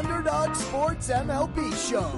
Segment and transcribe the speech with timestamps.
[0.00, 2.08] Underdog Sports MLB Show.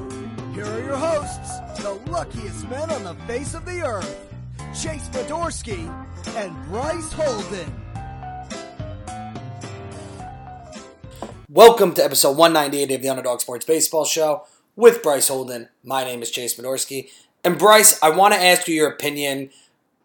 [0.55, 4.33] Here are your hosts, the luckiest men on the face of the earth,
[4.69, 5.93] Chase Fedorsky
[6.37, 7.75] and Bryce Holden.
[11.49, 14.45] Welcome to episode 198 of the Underdog Sports Baseball Show
[14.77, 15.69] with Bryce Holden.
[15.83, 17.11] My name is Chase Fedorsky.
[17.43, 19.51] And Bryce, I want to ask you your opinion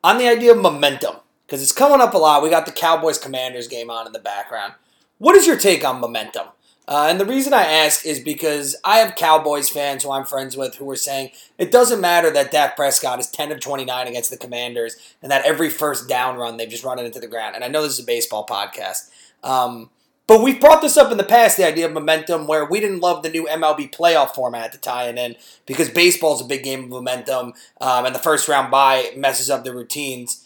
[0.04, 2.42] on the idea of momentum because it's coming up a lot.
[2.42, 4.74] We got the Cowboys Commanders game on in the background.
[5.20, 6.48] What is your take on momentum?
[6.88, 10.56] Uh, and the reason I ask is because I have Cowboys fans who I'm friends
[10.56, 14.30] with who are saying it doesn't matter that Dak Prescott is 10 of 29 against
[14.30, 17.56] the Commanders and that every first down run they've just run it into the ground.
[17.56, 19.10] And I know this is a baseball podcast.
[19.44, 19.90] Um,
[20.28, 23.00] but we've brought this up in the past, the idea of momentum, where we didn't
[23.00, 26.84] love the new MLB playoff format to tie it in because baseball's a big game
[26.84, 30.46] of momentum, um, and the first round bye messes up the routines.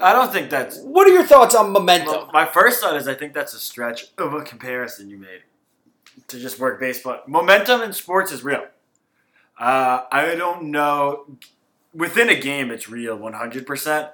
[0.00, 0.80] I don't think that's.
[0.80, 2.14] What are your thoughts on momentum?
[2.14, 5.42] Well, my first thought is I think that's a stretch of a comparison you made
[6.28, 7.20] to just work baseball.
[7.26, 8.66] Momentum in sports is real.
[9.58, 11.26] Uh, I don't know.
[11.94, 14.10] Within a game, it's real 100%.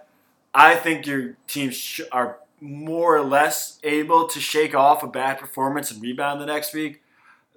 [0.54, 5.38] I think your teams sh- are more or less able to shake off a bad
[5.38, 7.02] performance and rebound the next week.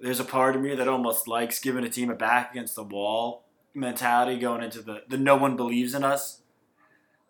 [0.00, 2.82] There's a part of me that almost likes giving a team a back against the
[2.82, 6.40] wall mentality going into the, the no one believes in us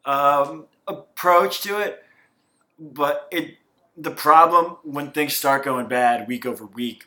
[0.07, 2.03] um, approach to it.
[2.79, 3.57] But it
[3.97, 7.07] the problem when things start going bad week over week,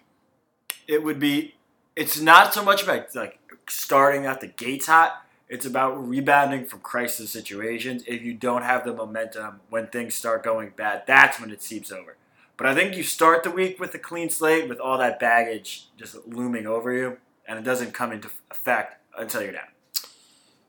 [0.90, 1.56] it would be
[1.96, 5.24] it's not so much about like starting out the gates hot.
[5.48, 8.04] It's about rebounding from crisis situations.
[8.08, 11.92] If you don't have the momentum when things start going bad, that's when it seeps
[11.92, 12.18] over.
[12.58, 15.88] But I think you start the week with a clean slate with all that baggage
[15.98, 19.70] just looming over you, and it doesn't come into effect until you're down.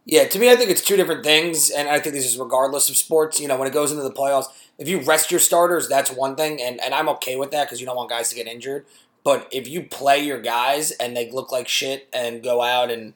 [0.06, 2.88] Yeah, to me, I think it's two different things, and I think this is regardless
[2.88, 3.38] of sports.
[3.38, 4.46] You know, when it goes into the playoffs,
[4.78, 7.80] if you rest your starters, that's one thing, and, and I'm okay with that because
[7.80, 8.86] you don't want guys to get injured.
[9.22, 13.14] But if you play your guys and they look like shit and go out and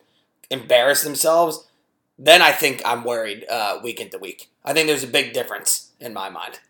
[0.50, 1.66] embarrass themselves,
[2.18, 4.50] then I think I'm worried uh, week into week.
[4.64, 6.60] I think there's a big difference in my mind.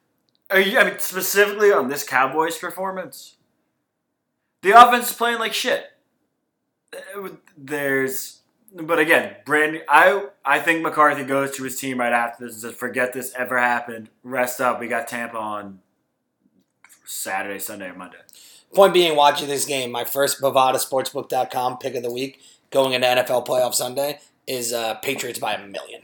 [0.51, 3.37] Are you, I mean, specifically on this Cowboys performance,
[4.63, 5.91] the offense is playing like shit.
[7.57, 8.41] There's,
[8.73, 9.83] but again, Brand.
[9.89, 13.33] I I think McCarthy goes to his team right after this and says, "Forget this
[13.37, 14.11] ever happened.
[14.23, 14.79] Rest up.
[14.79, 15.81] We got Tampa on
[17.05, 18.19] Saturday, Sunday, or Monday."
[18.75, 22.41] Point being, watching this game, my first BovadaSportsbook.com pick of the week
[22.71, 26.03] going into NFL playoff Sunday is uh, Patriots by a million.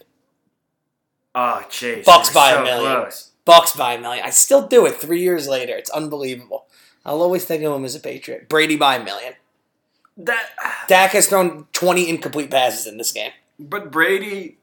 [1.35, 2.05] Oh, jeez.
[2.05, 3.03] Bucks by a million.
[3.03, 3.31] Close.
[3.45, 4.25] Bucks by a million.
[4.25, 5.75] I still do it three years later.
[5.77, 6.67] It's unbelievable.
[7.05, 8.49] I'll always think of him as a Patriot.
[8.49, 9.35] Brady by a million.
[10.17, 10.51] That,
[10.87, 13.33] Dak has thrown 20 incomplete passes in this game.
[13.59, 14.59] but Brady.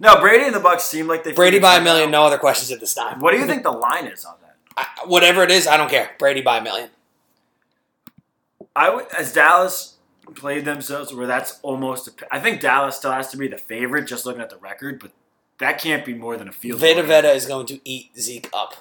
[0.00, 1.32] No, Brady and the Bucks seem like they.
[1.32, 2.12] Brady by a million, out.
[2.12, 3.20] no other questions at this time.
[3.20, 4.56] What do you think the line is on that?
[4.76, 6.10] I, whatever it is, I don't care.
[6.18, 6.88] Brady by a million.
[8.74, 9.96] I would, as Dallas
[10.34, 12.08] played themselves, where that's almost.
[12.08, 15.00] A, I think Dallas still has to be the favorite, just looking at the record,
[15.00, 15.12] but
[15.58, 16.80] that can't be more than a field.
[16.80, 17.06] game.
[17.06, 18.76] Veta is going to eat Zeke up.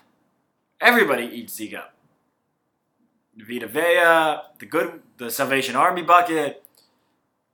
[0.80, 1.94] Everybody eats Zeke up.
[3.38, 6.64] Vita Vea, the good, the Salvation Army bucket.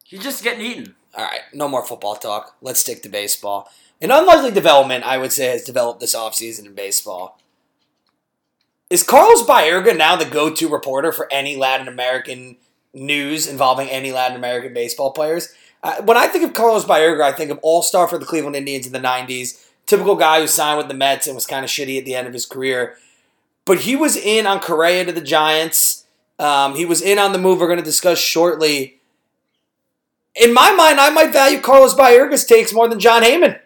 [0.04, 0.96] He's just getting eaten.
[1.16, 2.56] All right, no more football talk.
[2.62, 3.70] Let's stick to baseball.
[4.02, 7.40] An unlikely development, I would say, has developed this offseason in baseball.
[8.90, 12.56] Is Carlos Baerga now the go to reporter for any Latin American
[12.94, 15.54] news involving any Latin American baseball players?
[15.84, 18.56] Uh, when I think of Carlos Baerga, I think of all star for the Cleveland
[18.56, 21.70] Indians in the 90s, typical guy who signed with the Mets and was kind of
[21.70, 22.96] shitty at the end of his career.
[23.66, 26.06] But he was in on Correa to the Giants.
[26.40, 29.00] Um, he was in on the move we're going to discuss shortly.
[30.34, 33.60] In my mind, I might value Carlos Baerga's takes more than Jon Heyman.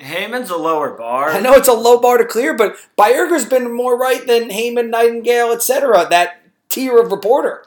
[0.00, 1.30] Heyman's a lower bar.
[1.30, 4.90] I know it's a low bar to clear, but Baerga's been more right than Heyman,
[4.90, 6.06] Nightingale, etc.
[6.10, 7.66] That tier of reporter.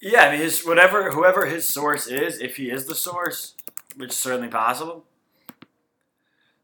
[0.00, 3.54] Yeah, I mean, his whatever, whoever his source is, if he is the source,
[3.96, 5.04] which is certainly possible,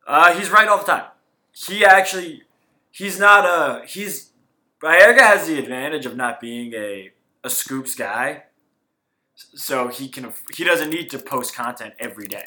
[0.07, 1.07] uh, he's right all the time.
[1.53, 2.43] He actually,
[2.91, 4.31] he's not a he's.
[4.83, 7.11] Baerga has the advantage of not being a
[7.43, 8.45] a scoops guy,
[9.35, 12.45] so he can he doesn't need to post content every day.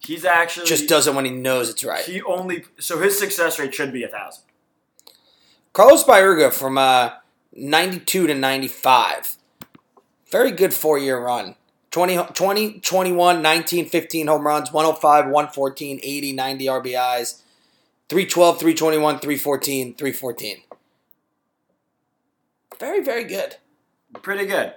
[0.00, 2.04] He's actually Just does it when he knows it's right.
[2.04, 4.44] He only so his success rate should be a thousand.
[5.72, 7.10] Carlos Baerga from uh,
[7.52, 9.36] 92 to 95.
[10.30, 11.54] Very good four year run.
[11.90, 17.40] 20, 20, 21, 19, 15 home runs, 105, 114, 80, 90 RBIs,
[18.08, 20.56] 312, 321, 314, 314.
[22.78, 23.56] Very, very good.
[24.22, 24.74] Pretty good.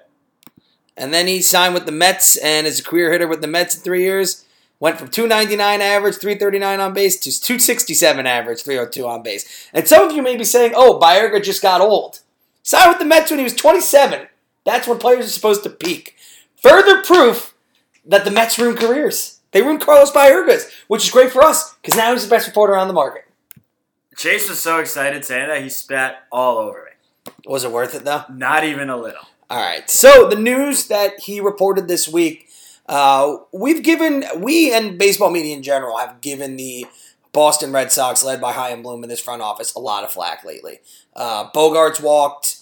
[0.95, 3.75] And then he signed with the Mets and is a career hitter with the Mets
[3.75, 4.45] in three years.
[4.81, 9.69] Went from 299 average, 339 on base, to 267 average, 302 on base.
[9.73, 12.21] And some of you may be saying, oh, Baerga just got old.
[12.63, 14.27] Signed with the Mets when he was 27.
[14.65, 16.15] That's when players are supposed to peak.
[16.55, 17.53] Further proof
[18.05, 19.41] that the Mets ruined careers.
[19.51, 22.75] They ruined Carlos Baerga's, which is great for us because now he's the best reporter
[22.75, 23.25] on the market.
[24.17, 27.31] Chase was so excited saying that he spat all over me.
[27.45, 28.23] Was it worth it though?
[28.33, 29.27] Not even a little.
[29.47, 29.87] All right.
[29.89, 32.47] So the news that he reported this week,
[32.91, 36.85] uh, we've given we and baseball media in general have given the
[37.31, 40.43] Boston Red Sox, led by Chaim Bloom in this front office, a lot of flack
[40.43, 40.81] lately.
[41.15, 42.57] Uh, Bogaerts walked.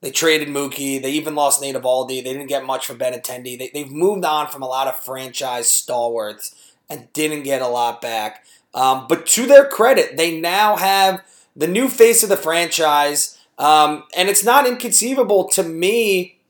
[0.00, 1.00] They traded Mookie.
[1.00, 2.24] They even lost Nate Eovaldi.
[2.24, 3.56] They didn't get much for Benintendi.
[3.56, 8.02] They, they've moved on from a lot of franchise stalwarts and didn't get a lot
[8.02, 8.44] back.
[8.74, 11.22] Um, but to their credit, they now have
[11.54, 13.38] the new face of the franchise.
[13.58, 16.40] Um, and it's not inconceivable to me.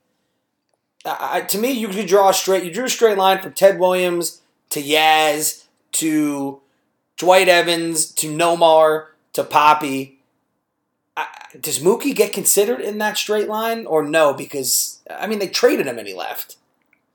[1.05, 2.65] Uh, to me, you could draw a straight.
[2.65, 4.41] You drew a straight line from Ted Williams
[4.71, 6.61] to Yaz to
[7.17, 10.17] Dwight Evans to Nomar to Papi
[11.61, 14.33] does Mookie get considered in that straight line or no?
[14.33, 16.57] Because I mean, they traded him and he left.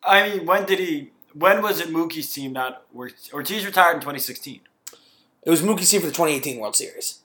[0.04, 1.12] I mean, when did he?
[1.34, 2.84] When was it Mookie's team not?
[2.96, 4.62] Ortiz retired in 2016.
[5.44, 7.20] It was Mookie's team for the 2018 World Series.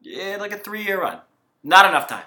[0.00, 1.20] Yeah, like a three-year run.
[1.64, 2.24] Not enough time.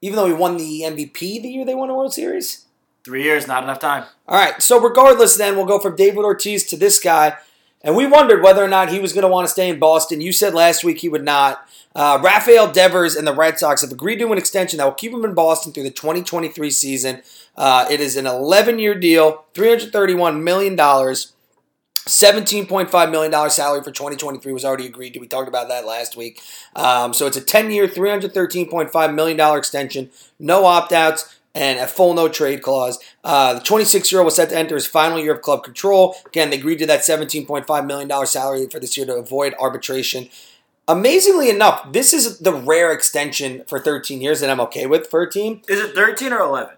[0.00, 2.66] Even though he won the MVP the year they won a World Series.
[3.04, 4.04] Three years, not enough time.
[4.28, 4.60] All right.
[4.62, 7.36] So regardless, then we'll go from David Ortiz to this guy,
[7.82, 10.20] and we wondered whether or not he was going to want to stay in Boston.
[10.20, 11.66] You said last week he would not.
[11.94, 15.12] Uh, Rafael Devers and the Red Sox have agreed to an extension that will keep
[15.12, 17.22] him in Boston through the 2023 season.
[17.56, 20.76] Uh, it is an 11 year deal, $331 million.
[22.06, 25.20] $17.5 million salary for 2023 was already agreed to.
[25.20, 26.42] We talked about that last week.
[26.74, 32.14] Um, so it's a 10 year, $313.5 million extension, no opt outs, and a full
[32.14, 32.98] no trade clause.
[33.24, 36.16] Uh, the 26 year old was set to enter his final year of club control.
[36.26, 40.28] Again, they agreed to that $17.5 million salary for this year to avoid arbitration.
[40.88, 45.22] Amazingly enough, this is the rare extension for 13 years that I'm okay with for
[45.22, 45.62] a team.
[45.68, 46.74] Is it 13 or 11?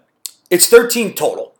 [0.49, 1.55] It's 13 total.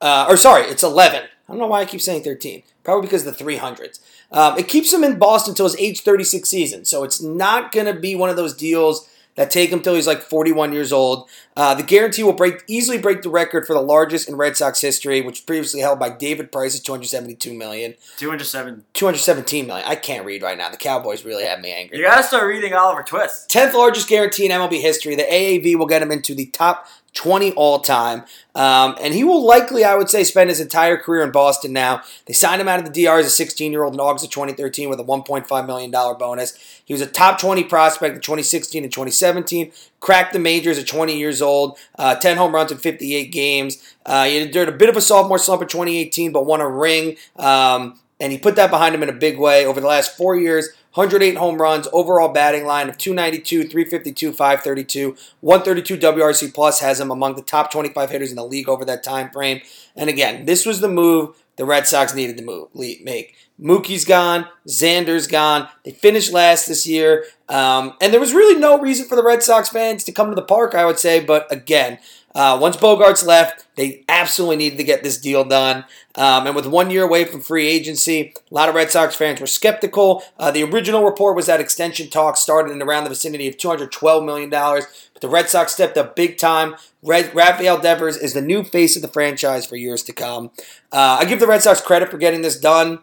[0.00, 1.24] Uh, or sorry, it's 11.
[1.48, 2.62] I don't know why I keep saying 13.
[2.84, 4.00] Probably because of the 300s.
[4.30, 6.84] Um, it keeps him in Boston until his age 36 season.
[6.84, 10.06] So it's not going to be one of those deals that take him till he's
[10.06, 11.28] like 41 years old.
[11.56, 14.80] Uh, the guarantee will break easily break the record for the largest in Red Sox
[14.80, 17.94] history, which previously held by David Price at 272 million.
[18.18, 18.84] 207.
[18.92, 19.86] 217 million.
[19.88, 20.68] I can't read right now.
[20.68, 21.98] The Cowboys really have me angry.
[21.98, 23.48] You gotta start reading Oliver Twist.
[23.50, 25.14] 10th largest guarantee in MLB history.
[25.14, 28.24] The AAV will get him into the top 20 all time.
[28.54, 32.02] Um, and he will likely, I would say, spend his entire career in Boston now.
[32.26, 34.30] They signed him out of the DR as a 16 year old in August of
[34.30, 36.58] 2013 with a $1.5 million bonus.
[36.84, 39.72] He was a top 20 prospect in 2016 and 2017.
[40.00, 43.94] Cracked the majors at 20 years old, uh, 10 home runs in 58 games.
[44.04, 47.16] Uh, he endured a bit of a sophomore slump in 2018, but won a ring.
[47.36, 50.36] Um, and he put that behind him in a big way over the last four
[50.36, 50.68] years.
[50.94, 57.10] 108 home runs, overall batting line of 292, 352, 532, 132 WRC plus has him
[57.10, 59.60] among the top 25 hitters in the league over that time frame.
[59.96, 63.34] And again, this was the move the Red Sox needed to move make.
[63.60, 65.68] Mookie's gone, Xander's gone.
[65.84, 69.42] They finished last this year, um, and there was really no reason for the Red
[69.42, 70.74] Sox fans to come to the park.
[70.74, 71.98] I would say, but again,
[72.34, 75.84] uh, once Bogaerts left, they absolutely needed to get this deal done.
[76.14, 79.40] Um, and with one year away from free agency, a lot of Red Sox fans
[79.40, 80.22] were skeptical.
[80.38, 84.24] Uh, the original report was that extension talks started in around the vicinity of $212
[84.24, 86.74] million, but the Red Sox stepped up big time.
[87.02, 90.50] Red, Rafael Devers is the new face of the franchise for years to come.
[90.90, 93.00] Uh, I give the Red Sox credit for getting this done.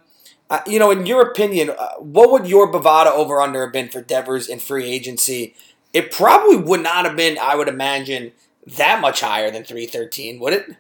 [0.50, 3.89] Uh, you know, in your opinion, uh, what would your Bovada over under have been
[3.89, 5.53] for Devers in free agency?
[5.93, 8.31] It probably would not have been, I would imagine,
[8.78, 10.76] that much higher than 313, would it?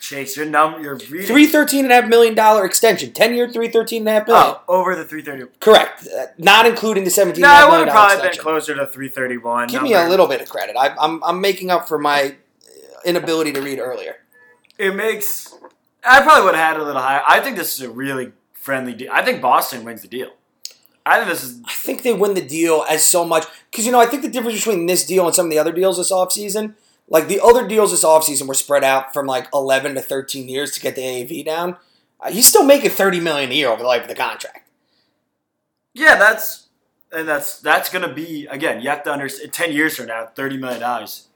[0.00, 1.26] Chase, your number, you're reading.
[1.26, 4.26] Three thirteen and a half million dollar extension, ten year, three thirteen and a half
[4.26, 4.56] million.
[4.68, 5.44] Oh, over the three thirty.
[5.58, 7.42] Correct, uh, not including the seventeen.
[7.42, 8.38] No, I would have probably extension.
[8.38, 9.68] been closer to three thirty one.
[9.68, 9.88] Give number.
[9.88, 10.76] me a little bit of credit.
[10.76, 12.36] I, I'm I'm making up for my
[13.06, 14.16] inability to read earlier.
[14.78, 15.54] It makes.
[16.04, 17.22] I probably would have had a little higher.
[17.26, 19.10] I think this is a really friendly deal.
[19.10, 20.30] I think Boston wins the deal.
[21.06, 21.60] I think this is.
[21.66, 24.28] I think they win the deal as so much because you know I think the
[24.28, 26.74] difference between this deal and some of the other deals this offseason,
[27.08, 30.70] like the other deals this offseason were spread out from like eleven to thirteen years
[30.72, 31.76] to get the AAV down.
[32.20, 34.66] Uh, he's still making thirty million a year over the life of the contract.
[35.92, 36.68] Yeah, that's
[37.12, 38.80] and that's that's gonna be again.
[38.80, 39.52] You have to understand.
[39.52, 41.28] Ten years from now, thirty million dollars.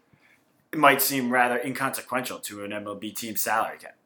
[0.73, 3.98] it might seem rather inconsequential to an MLB team salary cap.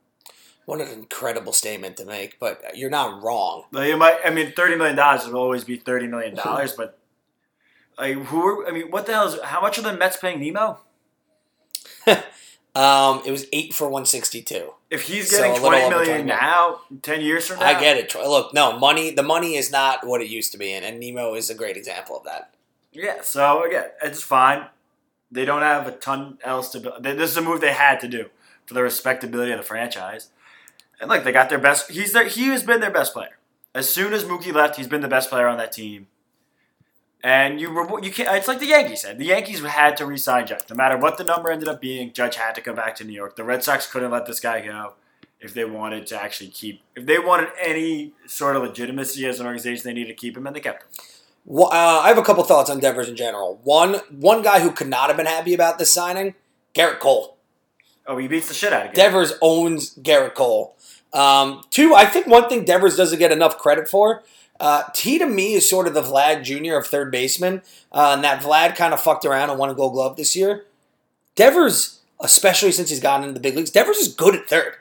[0.65, 3.65] What an incredible statement to make, but you're not wrong.
[3.73, 6.99] It might, I mean, thirty million dollars will always be thirty million dollars, but
[7.99, 8.47] like who?
[8.47, 9.41] Are, I mean, what the hell is?
[9.43, 10.81] How much are the Mets paying Nimmo?
[12.75, 14.73] Um, it was eight for one sixty two.
[14.89, 16.27] If he's getting little twenty 20 million.
[16.27, 18.15] now, ten years from now, I get it.
[18.15, 19.11] Look, no money.
[19.11, 21.77] The money is not what it used to be, and, and Nimmo is a great
[21.77, 22.55] example of that.
[22.91, 24.67] Yeah, so again, it's fine.
[25.31, 27.03] They don't have a ton else to build.
[27.03, 28.31] This is a move they had to do
[28.65, 30.31] for the respectability of the franchise.
[31.01, 31.91] And look, they got their best.
[31.91, 32.29] He's their.
[32.29, 33.39] He has been their best player.
[33.75, 36.09] As soon as Mookie left, he's been the best player on that team.
[37.25, 37.71] And you
[38.03, 38.37] you can't.
[38.37, 39.19] It's like the Yankees said.
[39.19, 42.13] The Yankees had to re-sign Judge, no matter what the number ended up being.
[42.13, 43.37] Judge had to come back to New York.
[43.37, 44.95] The Red Sox couldn't let this guy go
[45.41, 46.83] if they wanted to actually keep.
[46.97, 50.47] If they wanted any sort of legitimacy as an organization, they needed to keep him,
[50.47, 50.89] and they kept him.
[51.45, 53.61] Well, uh, I have a couple thoughts on Devers in general.
[53.65, 56.35] One, one guy who could not have been happy about this signing,
[56.75, 57.32] Gerrit Cole.
[58.07, 58.95] Oh, he beats the shit out of him.
[58.95, 60.77] Devers owns Gerrit Cole.
[61.13, 64.23] Um, two, I think one thing Devers doesn't get enough credit for.
[64.59, 66.77] Uh, he to me is sort of the Vlad Jr.
[66.77, 69.93] of third baseman, uh, and that Vlad kind of fucked around and won a Gold
[69.93, 70.65] Glove this year.
[71.35, 74.77] Devers, especially since he's gotten into the big leagues, Devers is good at third.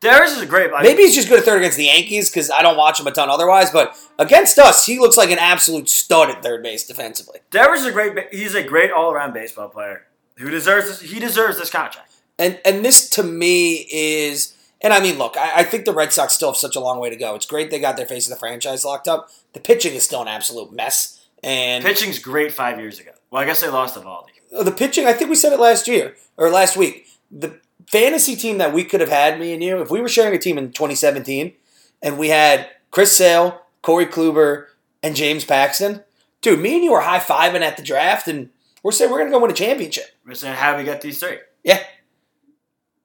[0.00, 0.72] Devers is a great.
[0.72, 3.06] I Maybe he's just good at third against the Yankees because I don't watch him
[3.06, 6.86] a ton otherwise, but against us, he looks like an absolute stud at third base
[6.86, 7.40] defensively.
[7.50, 8.32] Devers is a great.
[8.32, 10.06] He's a great all-around baseball player
[10.36, 10.88] who deserves.
[10.88, 12.09] This, he deserves this contract.
[12.40, 16.10] And and this to me is, and I mean, look, I, I think the Red
[16.10, 17.34] Sox still have such a long way to go.
[17.34, 19.28] It's great they got their face of the franchise locked up.
[19.52, 23.10] The pitching is still an absolute mess, and Pitching's great five years ago.
[23.30, 24.28] Well, I guess they lost Eovaldi.
[24.56, 25.06] Uh, the pitching.
[25.06, 27.06] I think we said it last year or last week.
[27.30, 30.34] The fantasy team that we could have had, me and you, if we were sharing
[30.34, 31.52] a team in 2017,
[32.00, 34.66] and we had Chris Sale, Corey Kluber,
[35.02, 36.04] and James Paxton,
[36.40, 38.48] dude, me and you were high fiving at the draft, and
[38.82, 40.06] we're saying we're gonna go win a championship.
[40.26, 41.38] We're saying how we get these three?
[41.62, 41.82] Yeah.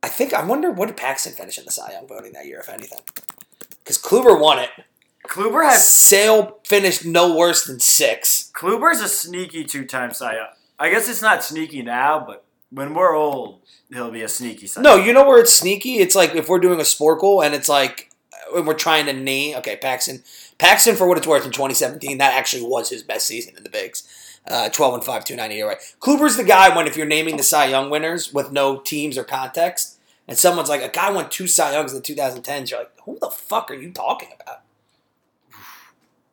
[0.06, 2.60] I think I wonder what did Paxton finish in the Cy Young voting that year,
[2.60, 3.00] if anything.
[3.80, 4.70] Because Kluber won it.
[5.28, 5.90] Kluber has.
[5.90, 8.52] Sale finished no worse than six.
[8.54, 10.48] Kluber's a sneaky two-time Cy Young.
[10.78, 14.84] I guess it's not sneaky now, but when we're old, he'll be a sneaky Cy.
[14.84, 15.96] No, you know where it's sneaky?
[15.96, 18.12] It's like if we're doing a Sporcle and it's like
[18.54, 20.22] when we're trying to name okay, Paxton.
[20.60, 23.72] Paxton, for what it's worth, in 2017, that actually was his best season in the
[23.72, 24.08] bigs.
[24.48, 25.78] Uh, 12 and 5, 290 ERA.
[26.00, 29.24] Kluber's the guy when if you're naming the Cy Young winners with no teams or
[29.24, 29.95] context,
[30.28, 33.18] and someone's like, a guy won two Cy Youngs in the 2010s, you're like, who
[33.20, 34.62] the fuck are you talking about?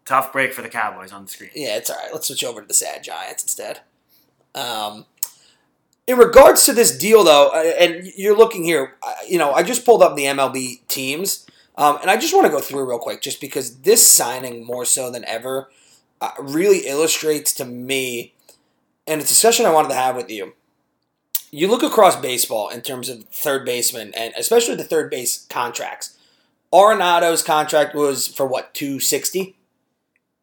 [0.05, 1.51] Tough break for the Cowboys on the screen.
[1.55, 2.13] Yeah, it's all right.
[2.13, 3.81] Let's switch over to the sad Giants instead.
[4.55, 5.07] Um,
[6.07, 8.97] in regards to this deal, though, uh, and you're looking here,
[9.29, 11.47] you know, I just pulled up the MLB teams,
[11.77, 14.85] um, and I just want to go through real quick, just because this signing more
[14.85, 15.71] so than ever
[16.21, 18.35] uh, really illustrates to me,
[19.07, 20.55] and it's a session I wanted to have with you.
[21.55, 26.17] You look across baseball in terms of third baseman, and especially the third base contracts.
[26.73, 29.55] Arenado's contract was for what two sixty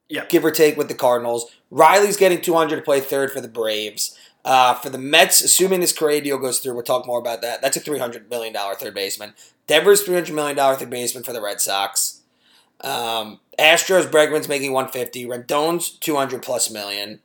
[0.08, 0.26] Yeah.
[0.30, 1.52] give or take with the Cardinals.
[1.72, 4.16] Riley's getting 200 to play third for the Braves.
[4.46, 7.62] Uh, for the Mets, assuming this Correa deal goes through, we'll talk more about that.
[7.62, 9.34] That's a $300 million third baseman.
[9.68, 12.22] Devers, $300 million third baseman for the Red Sox.
[12.82, 15.26] Um, Astros, Bregman's making 150.
[15.26, 17.20] Rendon's 200 plus million.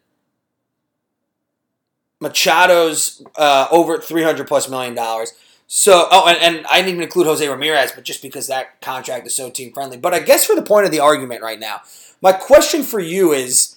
[2.25, 5.33] Machado's uh, over 300 plus million dollars.
[5.67, 9.27] So, oh, and, and I didn't even include Jose Ramirez, but just because that contract
[9.27, 9.97] is so team friendly.
[9.97, 11.81] But I guess for the point of the argument right now,
[12.21, 13.77] my question for you is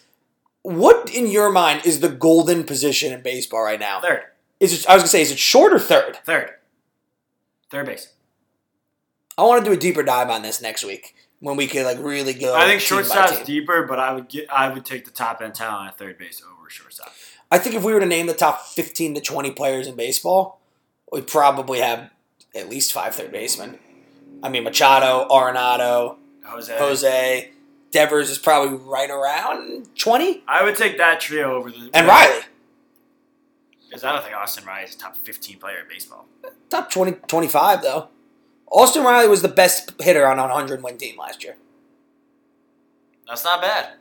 [0.64, 4.02] what in your mind is the golden position in baseball right now?
[4.02, 4.24] Third.
[4.60, 6.18] Is it I was gonna say, is it short or third?
[6.26, 6.52] Third.
[7.70, 8.14] Third base.
[9.38, 12.00] I want to do a deeper dive on this next week when we can like
[12.00, 12.56] really go.
[12.56, 14.50] I think shortstop's deeper, but I would get.
[14.52, 17.14] I would take the top end talent at third base over shortstop.
[17.52, 20.60] I think if we were to name the top fifteen to twenty players in baseball,
[21.12, 22.10] we'd probably have
[22.56, 23.80] at least five third basemen.
[24.44, 26.78] I mean Machado, Arenado, Jose.
[26.78, 27.52] Jose,
[27.92, 31.90] Devers is probably right around twenty, I would take that trio over the.
[31.94, 32.42] and Riley
[33.88, 36.26] Because I don't think Austin Riley is a top 15 player in baseball.
[36.70, 38.10] top 20, 25 though.
[38.70, 41.56] Austin Riley was the best hitter on a hundred win team last year.
[43.28, 43.94] That's not bad.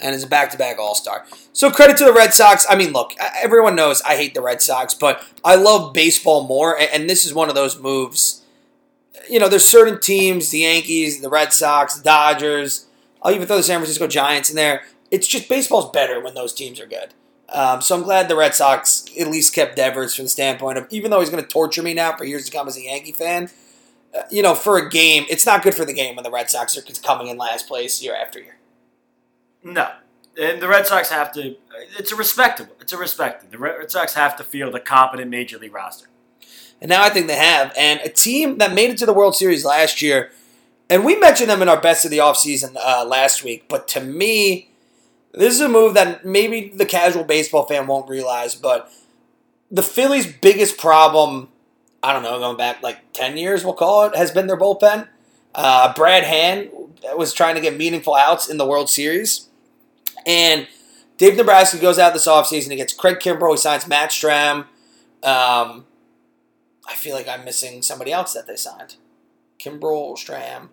[0.00, 1.26] And is a back-to-back All-Star.
[1.52, 2.66] So credit to the Red Sox.
[2.68, 3.12] I mean, look,
[3.42, 7.34] everyone knows I hate the Red Sox, but I love baseball more, and this is
[7.34, 8.42] one of those moves.
[9.28, 12.86] You know, there's certain teams, the Yankees, the Red Sox, Dodgers.
[13.22, 14.82] I'll even throw the San Francisco Giants in there.
[15.10, 17.14] It's just baseball's better when those teams are good.
[17.50, 20.86] Um, so I'm glad the Red Sox at least kept Devers from the standpoint of,
[20.90, 23.12] even though he's going to torture me now for years to come as a Yankee
[23.12, 23.50] fan,
[24.14, 26.50] uh, you know, for a game, it's not good for the game when the Red
[26.50, 28.57] Sox are coming in last place year after year.
[29.62, 29.90] No.
[30.40, 31.56] and the Red Sox have to.
[31.98, 32.74] It's a respectable.
[32.80, 33.50] It's a respected.
[33.50, 36.08] The Red Sox have to field a competent major league roster.
[36.80, 37.72] And now I think they have.
[37.76, 40.30] And a team that made it to the World Series last year,
[40.88, 44.00] and we mentioned them in our best of the offseason uh, last week, but to
[44.00, 44.70] me,
[45.32, 48.90] this is a move that maybe the casual baseball fan won't realize, but
[49.70, 51.48] the Phillies' biggest problem,
[52.02, 55.08] I don't know, going back like 10 years, we'll call it, has been their bullpen.
[55.54, 56.70] Uh, Brad Hand
[57.16, 59.47] was trying to get meaningful outs in the World Series.
[60.28, 60.68] And
[61.16, 62.70] Dave Dombrowski goes out this offseason.
[62.70, 63.52] He gets Craig Kimbrel.
[63.52, 64.66] He signs Matt Strahm.
[65.24, 65.86] Um,
[66.86, 68.96] I feel like I'm missing somebody else that they signed.
[69.58, 70.68] Kimbrel, Strahm.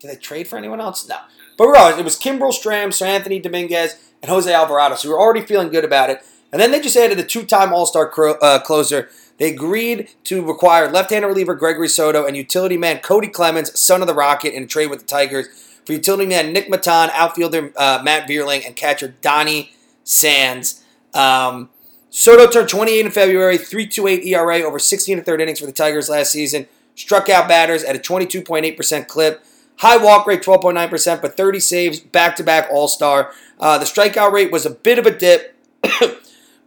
[0.00, 1.06] Did they trade for anyone else?
[1.06, 1.16] No.
[1.56, 4.96] But we're all, it was Kimbrel, Strahm, Sir Anthony Dominguez, and Jose Alvarado.
[4.96, 6.22] So we are already feeling good about it.
[6.50, 9.10] And then they just added a two-time All-Star cro- uh, closer.
[9.38, 14.08] They agreed to require left-handed reliever Gregory Soto and utility man Cody Clemens, son of
[14.08, 18.00] the Rocket, in a trade with the Tigers for utility man Nick Maton, outfielder uh,
[18.02, 19.72] Matt Vierling, and catcher Donny
[20.04, 20.82] Sands.
[21.14, 21.70] Um,
[22.10, 26.10] Soto turned 28 in February, 3.28 ERA over 16 and third innings for the Tigers
[26.10, 26.66] last season.
[26.94, 29.42] Struck out batters at a 22.8% clip.
[29.78, 33.32] High walk rate, 12.9%, but 30 saves, back-to-back All-Star.
[33.58, 35.56] Uh, the strikeout rate was a bit of a dip,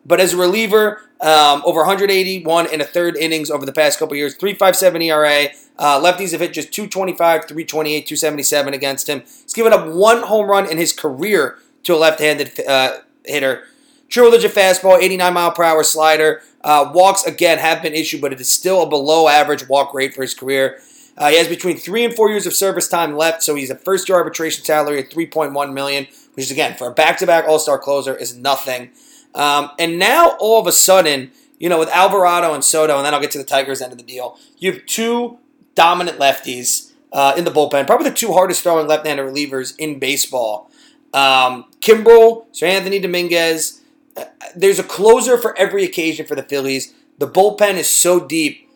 [0.05, 4.15] but as a reliever, um, over 181 and a third innings over the past couple
[4.15, 4.37] years.
[4.37, 5.47] 3.57 ERA.
[5.77, 9.21] Uh, lefties have hit just 225, 328, 277 against him.
[9.21, 13.63] He's given up one home run in his career to a left-handed uh, hitter.
[14.09, 16.41] True religion fastball, 89 mile per hour slider.
[16.63, 20.13] Uh, walks again have been issued, but it is still a below average walk rate
[20.13, 20.79] for his career.
[21.17, 23.75] Uh, he has between three and four years of service time left, so he's a
[23.75, 27.45] first year arbitration salary at 3.1 million, which is again for a back to back
[27.47, 28.91] All Star closer is nothing.
[29.35, 33.13] Um, and now all of a sudden, you know, with Alvarado and Soto, and then
[33.13, 34.39] I'll get to the Tigers end of the deal.
[34.57, 35.37] You have two
[35.75, 40.71] dominant lefties uh, in the bullpen, probably the two hardest throwing left-handed relievers in baseball.
[41.13, 43.81] Um, Kimbrel, Seranthony Dominguez.
[44.17, 44.25] Uh,
[44.55, 46.93] there's a closer for every occasion for the Phillies.
[47.17, 48.69] The bullpen is so deep.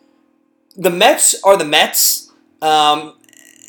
[0.76, 3.16] The Mets are the Mets, um,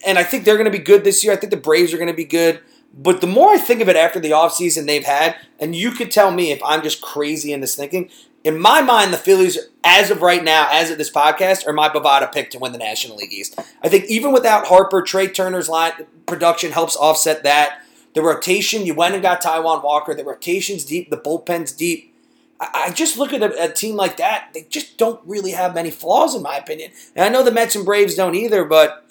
[0.05, 1.33] and I think they're going to be good this year.
[1.33, 2.61] I think the Braves are going to be good.
[2.93, 6.11] But the more I think of it after the offseason they've had, and you could
[6.11, 8.09] tell me if I'm just crazy in this thinking,
[8.43, 11.89] in my mind, the Phillies, as of right now, as of this podcast, are my
[11.89, 13.57] Bovada pick to win the National League East.
[13.83, 15.93] I think even without Harper, Trea Turner's line
[16.25, 17.83] production helps offset that.
[18.13, 20.13] The rotation, you went and got Taijuan Walker.
[20.13, 21.09] The rotation's deep.
[21.09, 22.13] The bullpen's deep.
[22.59, 24.49] I, I just look at a, a, team like that.
[24.53, 26.91] They just don't really have many flaws, in my opinion.
[27.15, 29.05] And I know the Mets and Braves don't either, but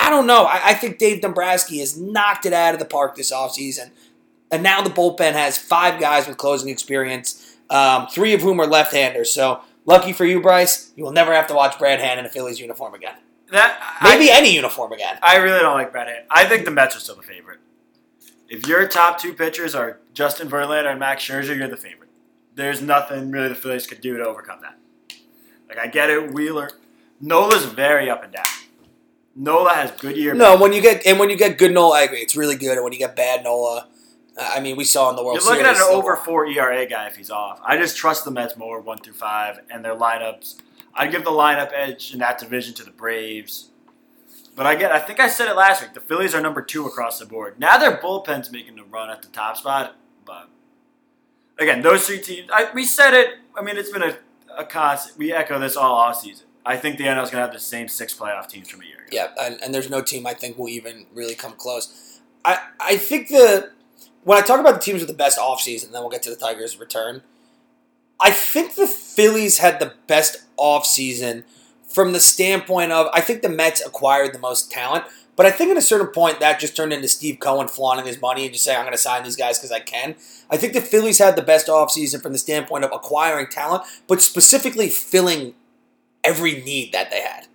[0.00, 0.44] I don't know.
[0.44, 3.90] I, I think Dave Dombrowski has knocked it out of the park this offseason.
[4.50, 8.66] And now the bullpen has five guys with closing experience um, three of whom are
[8.66, 9.30] left-handers.
[9.30, 12.28] So lucky for you, Bryce, you will never have to watch Brad Hand in a
[12.28, 13.14] Phillies uniform again.
[13.52, 15.18] That maybe I, any uniform again.
[15.22, 16.26] I really don't like Brad Hand.
[16.30, 17.58] I think the Mets are still the favorite.
[18.48, 22.10] If your top two pitchers are Justin Verlander and Max Scherzer, you're the favorite.
[22.56, 24.76] There's nothing really the Phillies could do to overcome that.
[25.68, 26.70] Like I get it, Wheeler.
[27.20, 28.44] Nola's very up and down.
[29.36, 30.34] Nola has good year.
[30.34, 32.20] No, when you get and when you get good Nola, I agree.
[32.20, 32.72] It's really good.
[32.72, 33.86] And when you get bad Nola,
[34.38, 35.46] I mean, we saw in the World Series.
[35.46, 37.60] You're looking Series, at an over four ERA guy if he's off.
[37.64, 40.56] I just trust the Mets more one through five and their lineups.
[40.94, 43.70] I'd give the lineup edge in that division to the Braves.
[44.56, 45.94] But I get, I think I said it last week.
[45.94, 47.58] The Phillies are number two across the board.
[47.58, 49.96] Now their bullpen's making the run at the top spot.
[50.24, 50.48] But
[51.58, 52.50] again, those three teams.
[52.52, 53.36] I, we said it.
[53.56, 54.16] I mean, it's been a,
[54.56, 55.16] a constant.
[55.16, 56.46] We echo this all off season.
[56.66, 58.84] I think the NL is going to have the same six playoff teams from a
[58.84, 58.99] year.
[59.10, 62.20] Yeah, and, and there's no team I think will even really come close.
[62.44, 63.70] I I think the
[64.24, 66.36] when I talk about the teams with the best offseason, then we'll get to the
[66.36, 67.22] Tigers' return.
[68.20, 71.44] I think the Phillies had the best offseason
[71.88, 75.04] from the standpoint of I think the Mets acquired the most talent,
[75.36, 78.20] but I think at a certain point that just turned into Steve Cohen flaunting his
[78.20, 80.14] money and just saying I'm going to sign these guys because I can.
[80.50, 84.20] I think the Phillies had the best offseason from the standpoint of acquiring talent, but
[84.20, 85.54] specifically filling
[86.22, 87.46] every need that they had.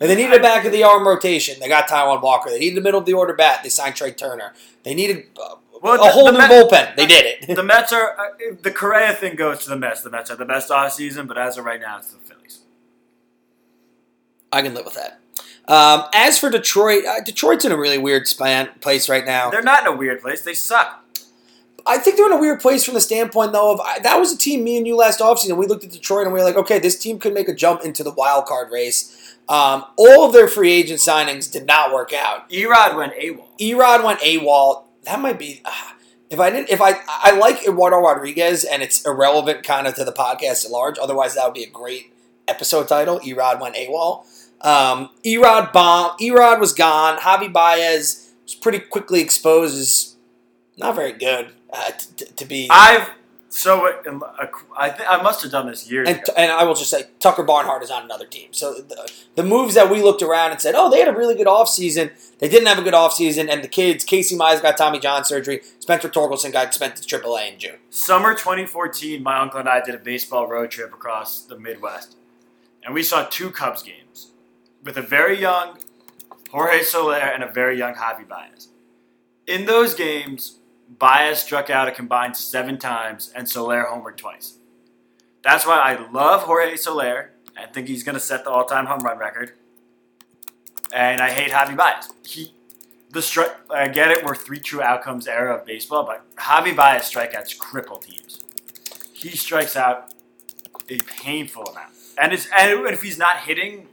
[0.00, 1.60] And they needed a back of the arm rotation.
[1.60, 2.48] They got Taijuan Walker.
[2.48, 3.62] They needed a middle of the order bat.
[3.62, 4.54] They signed Trea Turner.
[4.82, 6.96] They needed uh, well, a the, whole the new Met, bullpen.
[6.96, 7.54] They did it.
[7.54, 10.02] The Mets are uh, the Correa thing goes to the Mets.
[10.02, 12.60] The Mets are the best off season, but as of right now, it's the Phillies.
[14.52, 15.20] I can live with that.
[15.68, 19.50] Um, as for Detroit, uh, Detroit's in a really weird span, place right now.
[19.50, 20.42] They're not in a weird place.
[20.42, 21.04] They suck.
[21.86, 24.38] I think they're in a weird place from the standpoint, though, of that was a
[24.38, 25.56] team, me and you last offseason.
[25.56, 27.82] We looked at Detroit and we were like, okay, this team could make a jump
[27.82, 29.16] into the wild card race.
[29.50, 32.48] Um, all of their free agent signings did not work out.
[32.50, 33.48] Erod went AWOL.
[33.60, 34.84] Erod went AWOL.
[35.02, 35.60] That might be.
[35.64, 35.72] Uh,
[36.30, 40.04] if I didn't, if I, I like Eduardo Rodriguez, and it's irrelevant kind of to
[40.04, 40.98] the podcast at large.
[41.02, 42.14] Otherwise, that would be a great
[42.46, 43.18] episode title.
[43.18, 44.24] Erod went AWOL.
[44.60, 46.16] Um, Erod bomb.
[46.20, 47.18] Erod was gone.
[47.18, 50.14] Javi Baez was pretty quickly exposed as
[50.76, 52.68] not very good uh, to, to be.
[52.70, 53.10] I've
[53.50, 56.32] so uh, I th- I must have done this years and, ago.
[56.36, 58.52] and I will just say, Tucker Barnhart is on another team.
[58.52, 61.34] So the, the moves that we looked around and said, oh, they had a really
[61.34, 62.12] good offseason.
[62.38, 63.50] They didn't have a good offseason.
[63.50, 65.62] And the kids, Casey Mize got Tommy John surgery.
[65.80, 67.76] Spencer Torkelson got spent to AAA in June.
[67.90, 72.16] Summer 2014, my uncle and I did a baseball road trip across the Midwest.
[72.84, 74.30] And we saw two Cubs games
[74.84, 75.76] with a very young
[76.50, 78.68] Jorge Soler and a very young Javi Baez.
[79.48, 80.59] In those games,
[80.98, 84.58] Baez struck out a combined seven times, and Soler homered twice.
[85.42, 87.30] That's why I love Jorge Soler.
[87.56, 89.52] I think he's going to set the all-time home run record.
[90.92, 92.10] And I hate Javi Baez.
[92.26, 92.52] He,
[93.10, 94.24] the stri- I get it.
[94.24, 98.44] We're three true outcomes era of baseball, but Javi Baez strikeouts cripple teams.
[99.12, 100.12] He strikes out
[100.88, 103.86] a painful amount, and it's and if he's not hitting,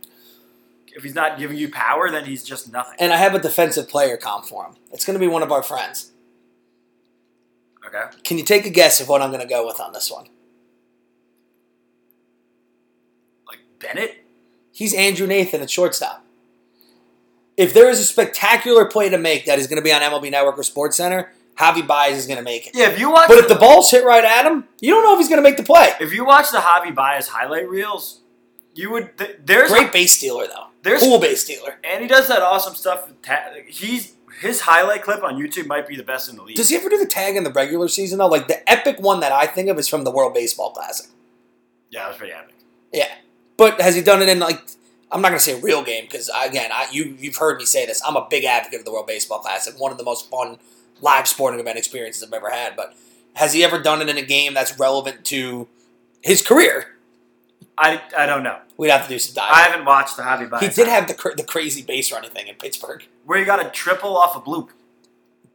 [0.87, 2.95] if he's not giving you power, then he's just nothing.
[2.99, 4.75] And I have a defensive player comp for him.
[4.91, 6.11] It's going to be one of our friends.
[7.87, 8.03] Okay.
[8.23, 10.27] Can you take a guess of what I'm going to go with on this one?
[13.47, 14.23] Like Bennett?
[14.71, 16.23] He's Andrew Nathan at shortstop.
[17.55, 20.29] If there is a spectacular play to make that is going to be on MLB
[20.29, 22.73] Network or Sports Center, Javi Baez is going to make it.
[22.75, 25.13] Yeah, if you watch But if the ball's hit right at him, you don't know
[25.13, 25.91] if he's going to make the play.
[25.99, 28.21] if you watch the Javi Baez highlight reels,
[28.75, 30.67] you would th- there's Great base stealer, though.
[30.83, 31.79] There's- cool base stealer.
[31.83, 33.07] and he does that awesome stuff.
[33.07, 36.55] with Ta- he's his highlight clip on YouTube might be the best in the league.
[36.55, 38.27] Does he ever do the tag in the regular season, though?
[38.27, 41.07] Like, the epic one that I think of is from the World Baseball Classic.
[41.89, 42.55] yeah, that was pretty epic.
[42.91, 43.09] Yeah.
[43.57, 44.61] But has he done it in, like,
[45.11, 47.85] I'm not going to say real game, because, again, I, you, you've heard me say
[47.85, 48.01] this.
[48.05, 50.57] I'm a big advocate of the World Baseball Classic, one of the most fun
[51.01, 52.75] live sporting event experiences I've ever had.
[52.75, 52.95] But
[53.33, 55.67] has he ever done it in a game that's relevant to
[56.21, 56.95] his career?
[57.77, 58.57] I, I don't know.
[58.75, 60.61] We'd have to do some I haven't watched the Javi Baez.
[60.61, 63.63] He did have the cr- the crazy base running thing in Pittsburgh, where he got
[63.63, 64.69] a triple off a bloop.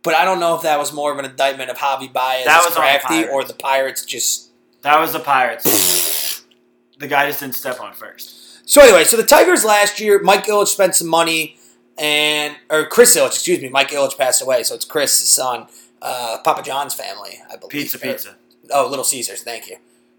[0.03, 2.63] but I don't know if that was more of an indictment of Javi Baez That
[2.65, 4.51] was on the or the Pirates just.
[4.83, 6.45] That was the Pirates.
[6.99, 8.69] the guy just didn't step on first.
[8.69, 11.57] So anyway, so the Tigers last year, Mike Ilitch spent some money,
[11.97, 15.67] and or Chris Ilitch, excuse me, Mike Ilitch passed away, so it's Chris, his son,
[16.03, 17.71] uh, Papa John's family, I believe.
[17.71, 18.37] Pizza, Or- pizza.
[18.71, 19.79] oh, Little Caesars, thank you.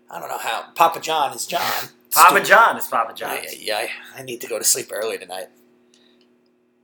[0.10, 1.62] I don't know how Papa John is John.
[2.12, 2.46] Papa Stupid.
[2.46, 3.38] John is Papa John.
[3.44, 5.48] Yeah, yeah, I need to go to sleep early tonight.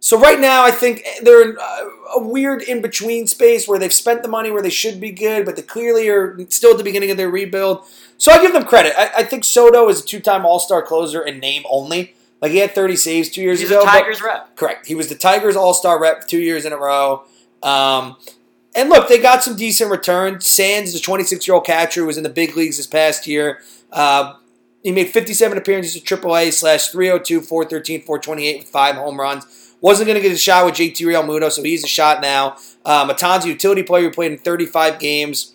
[0.02, 1.86] So right now, I think they're in uh,
[2.16, 5.46] a weird in between space where they've spent the money where they should be good,
[5.46, 7.86] but they clearly are still at the beginning of their rebuild.
[8.18, 8.94] So I give them credit.
[8.98, 12.14] I, I think Soto is a two-time All-Star closer in name only.
[12.42, 13.84] Like he had 30 saves two years He's ago.
[13.84, 14.56] Tigers rep.
[14.56, 14.88] Correct.
[14.88, 17.24] He was the Tigers All Star rep two years in a row.
[17.62, 18.16] Um,
[18.76, 20.46] and look, they got some decent returns.
[20.48, 23.60] Sands, the 26 year old catcher, who was in the big leagues this past year.
[23.92, 24.36] Uh,
[24.84, 29.69] he made 57 appearances at AAA slash 302, 413, 428 with five home runs.
[29.82, 32.58] Wasn't going to get a shot with JT Realmuto, so he's a shot now.
[32.84, 33.14] Uh,
[33.46, 35.54] utility player who played in 35 games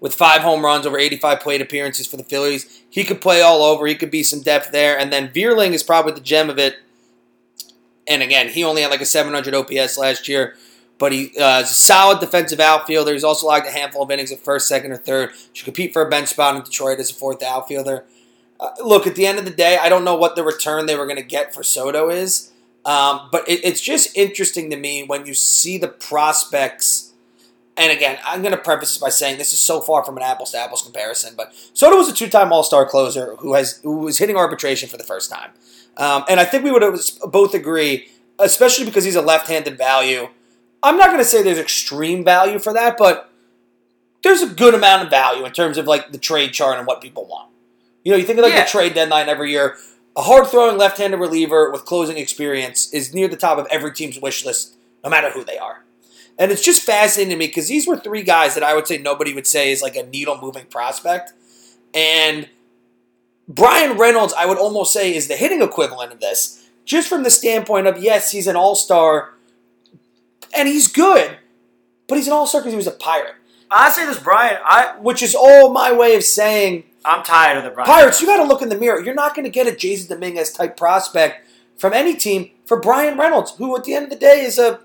[0.00, 2.82] with five home runs over 85 plate appearances for the Phillies.
[2.88, 3.86] He could play all over.
[3.86, 4.98] He could be some depth there.
[4.98, 6.76] And then Vierling is probably the gem of it.
[8.06, 10.54] And again, he only had like a 700 OPS last year,
[10.98, 13.12] but he uh, is a solid defensive outfielder.
[13.12, 15.32] He's also logged a handful of innings at first, second, or third.
[15.52, 18.04] Should compete for a bench spot in Detroit as a fourth outfielder.
[18.60, 20.96] Uh, look, at the end of the day, I don't know what the return they
[20.96, 22.52] were going to get for Soto is,
[22.86, 27.12] um, but it, it's just interesting to me when you see the prospects.
[27.76, 30.22] And again, I'm going to preface this by saying this is so far from an
[30.22, 34.16] apples to apples comparison, but Soto was a two-time All-Star closer who has who was
[34.16, 35.50] hitting arbitration for the first time,
[35.98, 36.82] um, and I think we would
[37.30, 40.28] both agree, especially because he's a left-handed value.
[40.82, 43.30] I'm not going to say there's extreme value for that, but
[44.22, 47.00] there's a good amount of value in terms of like the trade chart and what
[47.02, 47.50] people want.
[48.04, 48.64] You know, you think of like Yeah.
[48.64, 49.76] the trade deadline every year.
[50.16, 54.44] A hard-throwing left-handed reliever with closing experience is near the top of every team's wish
[54.44, 55.84] list, no matter who they are.
[56.38, 58.98] And it's just fascinating to me because these were three guys that I would say
[58.98, 61.32] nobody would say is like a needle moving prospect.
[61.94, 62.48] And
[63.48, 67.30] Bryan Reynolds, I would almost say, is the hitting equivalent of this, just from the
[67.30, 69.34] standpoint of yes, he's an all star
[70.54, 71.36] and he's good,
[72.06, 73.34] but he's an all star because he was a pirate,
[73.70, 74.58] I say this, Brian.
[74.64, 77.86] I which is all my way of saying I'm tired of the Brian.
[77.86, 79.00] Pirates, you got to look in the mirror.
[79.00, 83.16] You're not going to get a Jasson Dominguez type prospect from any team for Bryan
[83.16, 84.80] Reynolds, who at the end of the day is a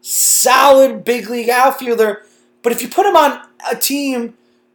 [0.00, 2.22] solid big league outfielder.
[2.62, 4.34] But if you put him on a team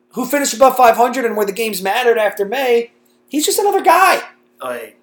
[0.09, 2.91] who finished above 500 and where the games mattered after May,
[3.29, 4.21] he's just another guy.
[4.61, 4.99] Like,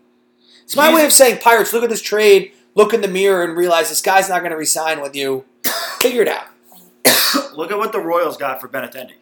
[0.65, 3.57] It's my way of saying, Pirates, look at this trade, look in the mirror, and
[3.57, 5.47] realize this guy's not going to resign with you.
[6.01, 6.45] Figure it out.
[7.57, 9.15] look at what the Royals got for Benintendi.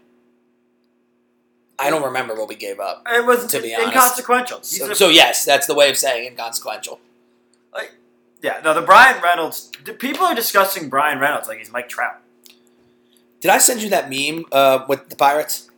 [1.79, 3.03] I don't remember what we gave up.
[3.09, 3.89] It was To be honest.
[3.95, 4.63] inconsequential.
[4.63, 7.01] So, a- so yes, that's the way of saying inconsequential.
[7.75, 7.93] like
[8.43, 9.71] Yeah, no, the Bryan Reynolds.
[9.85, 12.19] The people are discussing Bryan Reynolds like he's Mike Trout.
[13.41, 15.71] Did I send you that meme uh, with the Pirates?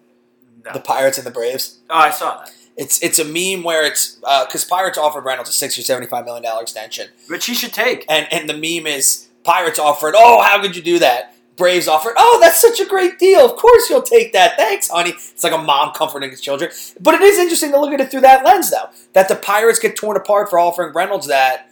[0.65, 0.73] No.
[0.73, 1.79] The Pirates and the Braves?
[1.91, 2.53] oh, I saw that.
[2.77, 6.25] It's it's a meme where it's because Pirates offered Reynolds a six or seventy five
[6.25, 8.05] million dollar extension, Which he should take.
[8.09, 10.15] and and the meme is Pirates offered.
[10.17, 11.35] Oh, how could you do that?
[11.59, 12.15] Braves offered.
[12.17, 13.41] Oh, that's such a great deal.
[13.45, 14.57] Of course you'll take that.
[14.57, 15.11] Thanks, honey.
[15.11, 16.71] It's like a mom comforting his children.
[17.01, 18.89] But it is interesting to look at it through that lens, though.
[19.13, 21.71] That the Pirates get torn apart for offering Reynolds that,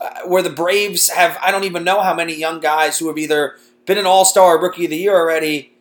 [0.00, 3.16] uh, where the Braves have I don't even know how many young guys who have
[3.18, 5.72] either been an All Star or Rookie of the Year already,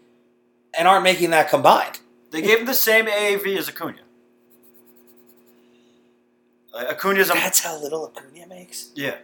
[0.78, 2.00] and aren't making that combined.
[2.32, 3.98] They gave him the same AAV as Acuna.
[6.74, 8.90] Like, Acuna's a That's how little Acuna makes.
[8.96, 9.16] yeah.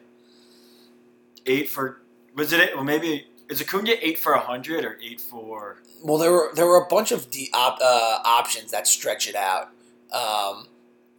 [1.46, 2.02] Eight for
[2.36, 2.74] was it?
[2.74, 5.77] Well, maybe is Acuna eight for hundred or eight for?
[6.03, 9.36] Well, there were there were a bunch of de- op, uh, options that stretch it
[9.36, 9.69] out.
[10.12, 10.67] Um,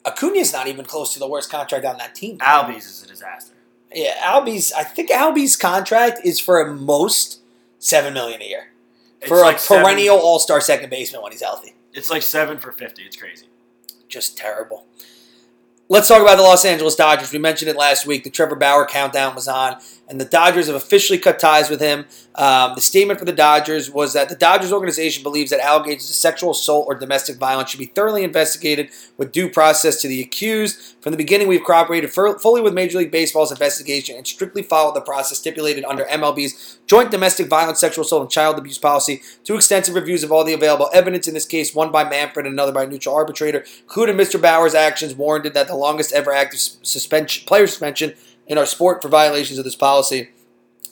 [0.04, 2.38] Acuna's not even close to the worst contract on that team.
[2.38, 3.54] Albies is a disaster.
[3.92, 4.72] Yeah, Albie's.
[4.72, 7.40] I think Albie's contract is for most
[7.78, 8.72] seven million a year
[9.20, 11.74] It's for like a perennial All Star second baseman when he's healthy.
[11.92, 13.02] It's like seven for fifty.
[13.02, 13.46] It's crazy.
[14.08, 14.87] Just terrible.
[15.88, 17.30] Let's talk about the Los Angeles Dodgers.
[17.32, 18.24] We mentioned it last week.
[18.24, 19.76] The Trevor Bauer countdown was on,
[20.08, 22.04] and the Dodgers have officially cut ties with him.
[22.34, 26.16] Um, the statement for the Dodgers was that the Dodgers organization believes that allegations of
[26.16, 30.96] sexual assault or domestic violence should be thoroughly investigated with due process to the accused.
[31.00, 35.00] From the beginning, we've cooperated fully with Major League Baseball's investigation and strictly followed the
[35.00, 39.22] process stipulated under MLB's joint domestic violence, sexual assault, and child abuse policy.
[39.44, 42.52] Two extensive reviews of all the available evidence in this case, one by Manfred and
[42.52, 44.40] another by a neutral arbitrator, including Mr.
[44.40, 48.12] Bauer's actions, warranted that the longest ever active suspension, player suspension
[48.46, 50.30] in our sport for violations of this policy.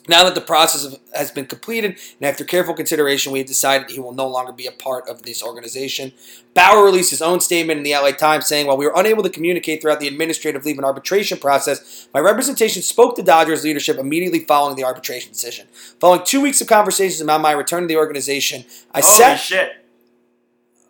[0.09, 4.01] Now that the process has been completed, and after careful consideration, we have decided he
[4.01, 6.11] will no longer be a part of this organization.
[6.53, 9.29] Bauer released his own statement in the LA Times saying, While we were unable to
[9.29, 14.39] communicate throughout the administrative leave and arbitration process, my representation spoke to Dodgers leadership immediately
[14.39, 15.67] following the arbitration decision.
[16.01, 19.71] Following two weeks of conversations about my return to the organization, I Holy shit!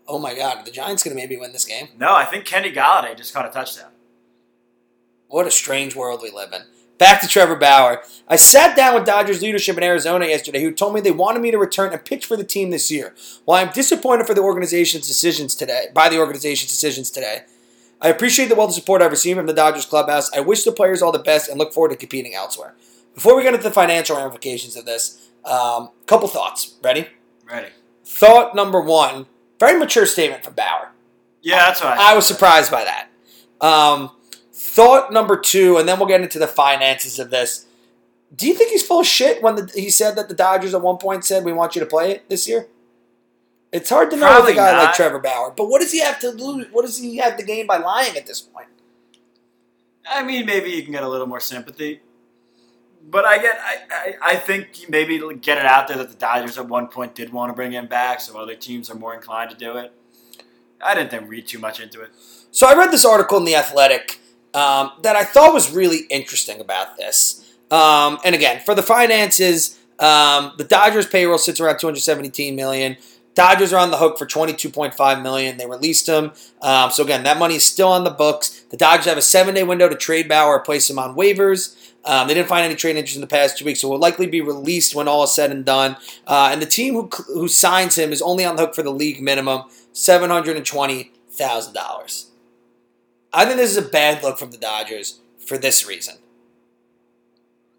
[0.07, 1.89] Oh my God, are the Giants going to maybe win this game?
[1.99, 3.92] No, I think Kenny Golladay just caught a touchdown.
[5.33, 6.61] What a strange world we live in.
[6.99, 8.03] Back to Trevor Bauer.
[8.27, 11.49] I sat down with Dodgers leadership in Arizona yesterday who told me they wanted me
[11.49, 13.15] to return and pitch for the team this year.
[13.43, 17.45] While I'm disappointed for the organization's decisions today, by the organization's decisions today,
[17.99, 20.31] I appreciate the wealth of support I've received from the Dodgers clubhouse.
[20.37, 22.75] I wish the players all the best and look forward to competing elsewhere.
[23.15, 26.75] Before we get into the financial ramifications of this, um, couple thoughts.
[26.83, 27.07] Ready?
[27.51, 27.69] Ready?
[28.05, 29.25] Thought number one,
[29.59, 30.91] very mature statement from Bauer.
[31.41, 31.97] Yeah, that's right.
[31.97, 32.11] I.
[32.11, 33.07] I was surprised by that.
[33.65, 34.11] Um,
[34.73, 37.67] thought number two, and then we'll get into the finances of this.
[38.35, 40.81] Do you think he's full of shit when the, he said that the Dodgers at
[40.81, 42.67] one point said we want you to play it this year?
[43.71, 44.95] It's hard to know with a guy like.
[44.95, 46.67] Trevor Bauer, but what does he have to lose?
[46.71, 48.67] What does he have to gain by lying at this point?
[50.09, 52.01] I mean, maybe you can get a little more sympathy.
[53.05, 56.57] But I get, I, I, I think maybe get it out there that the Dodgers
[56.57, 59.51] at one point did want to bring him back, so other teams are more inclined
[59.51, 59.91] to do it.
[60.81, 62.11] I didn't think read too much into it.
[62.51, 64.19] So I read this article in the Athletic
[64.53, 67.39] um, that I thought was really interesting about this.
[67.71, 72.97] Um, and again, for the finances, um, the Dodgers payroll sits around 217 million.
[73.35, 75.57] Dodgers are on the hook for 22.5 million.
[75.57, 76.31] They released him.
[76.61, 78.61] Um, so again, that money is still on the books.
[78.69, 81.75] The Dodgers have a seven-day window to trade Bauer or place him on waivers.
[82.05, 84.27] Um, they didn't find any trade interest in the past two weeks, so will likely
[84.27, 85.95] be released when all is said and done.
[86.27, 88.91] Uh, and the team who who signs him is only on the hook for the
[88.91, 89.63] league minimum,
[89.93, 92.29] seven hundred and twenty thousand dollars.
[93.33, 96.15] I think this is a bad look from the Dodgers for this reason.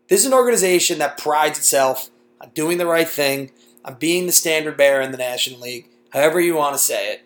[0.08, 3.52] This is an organization that prides itself on doing the right thing,
[3.84, 7.22] on being the standard bearer in the National League, however you want to say it.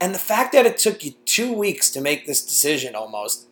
[0.00, 3.46] And the fact that it took you two weeks to make this decision almost,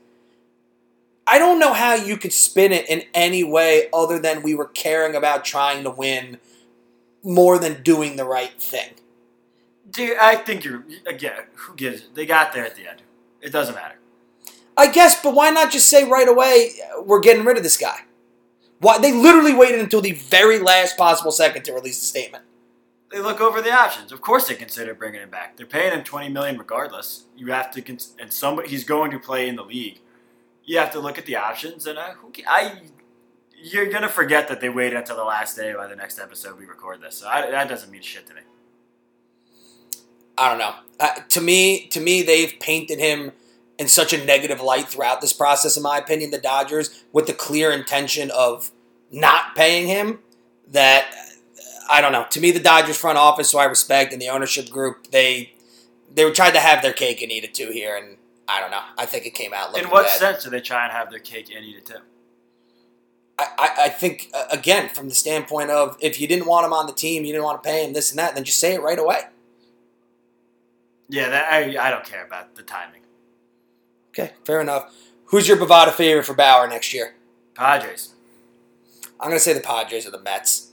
[1.26, 4.66] I don't know how you could spin it in any way other than we were
[4.66, 6.38] caring about trying to win
[7.22, 8.90] more than doing the right thing.
[9.94, 11.44] Dude, I think you're again.
[11.54, 12.14] Who gives it?
[12.14, 13.02] They got there at the end.
[13.40, 13.94] It doesn't matter.
[14.76, 16.72] I guess, but why not just say right away
[17.04, 18.00] we're getting rid of this guy?
[18.80, 22.44] Why they literally waited until the very last possible second to release the statement.
[23.12, 24.10] They look over the options.
[24.10, 25.56] Of course, they consider bringing him back.
[25.56, 27.26] They're paying him twenty million regardless.
[27.36, 30.00] You have to, cons- and somebody he's going to play in the league.
[30.64, 32.80] You have to look at the options, and uh, who I.
[33.56, 36.66] You're gonna forget that they waited until the last day by the next episode we
[36.66, 37.18] record this.
[37.18, 38.40] So I, that doesn't mean shit to me.
[40.36, 40.74] I don't know.
[41.00, 43.32] Uh, to me, to me, they've painted him
[43.78, 45.76] in such a negative light throughout this process.
[45.76, 48.70] In my opinion, the Dodgers, with the clear intention of
[49.10, 50.20] not paying him,
[50.68, 51.06] that
[51.90, 52.26] I don't know.
[52.30, 55.52] To me, the Dodgers front office, who I respect, and the ownership group, they
[56.12, 58.16] they tried to have their cake and eat it too here, and
[58.48, 58.82] I don't know.
[58.96, 60.18] I think it came out looking In what bad.
[60.18, 61.98] sense do they try and have their cake and eat it too?
[63.36, 66.72] I, I, I think uh, again from the standpoint of if you didn't want him
[66.72, 68.74] on the team, you didn't want to pay him this and that, then just say
[68.74, 69.22] it right away.
[71.08, 73.02] Yeah, that, I, I don't care about the timing.
[74.10, 74.94] Okay, fair enough.
[75.26, 77.14] Who's your Bovada favorite for Bauer next year?
[77.54, 78.14] Padres.
[79.20, 80.72] I'm going to say the Padres or the Mets.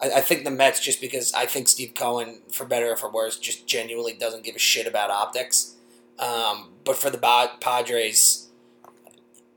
[0.00, 3.10] I, I think the Mets just because I think Steve Cohen, for better or for
[3.10, 5.76] worse, just genuinely doesn't give a shit about optics.
[6.18, 8.48] Um, but for the Ba- Padres,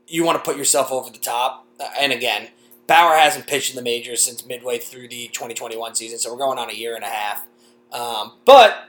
[0.06, 1.66] you want to put yourself over the top.
[1.80, 2.48] Uh, and again,
[2.86, 6.58] Bauer hasn't pitched in the majors since midway through the 2021 season, so we're going
[6.58, 7.46] on a year and a half.
[7.92, 8.88] Um, but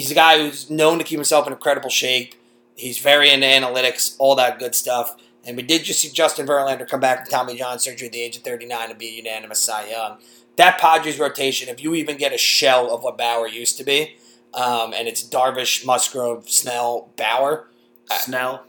[0.00, 2.34] he's a guy who's known to keep himself in incredible shape.
[2.76, 5.16] He's very into analytics, all that good stuff.
[5.44, 8.20] And we did just see Justin Verlander come back from Tommy John surgery at the
[8.20, 10.18] age of 39 and be a unanimous Cy Young.
[10.56, 14.16] That Padres rotation, if you even get a shell of what Bauer used to be,
[14.54, 17.68] um, and it's Darvish, Musgrove, Snell, Bauer.
[18.06, 18.64] Snell.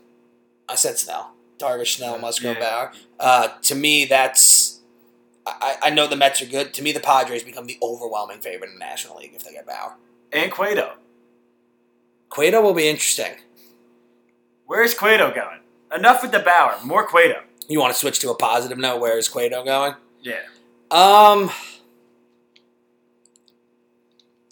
[0.67, 1.33] I said Snell.
[1.57, 2.69] Darvish, Snell, Musgrove, Yeah.
[2.69, 2.91] Bauer.
[3.19, 4.79] Uh, to me, that's.
[5.45, 6.73] I, I know the Mets are good.
[6.75, 9.65] To me, the Padres become the overwhelming favorite in the National League if they get
[9.65, 9.95] Bauer.
[10.31, 10.93] And Cueto.
[12.29, 13.33] Cueto will be interesting.
[14.65, 15.59] Where's Cueto going?
[15.95, 16.77] Enough with the Bauer.
[16.83, 17.41] More Cueto.
[17.67, 18.99] You want to switch to a positive note?
[18.99, 19.95] Where is Cueto going?
[20.21, 20.41] Yeah.
[20.91, 21.51] Um,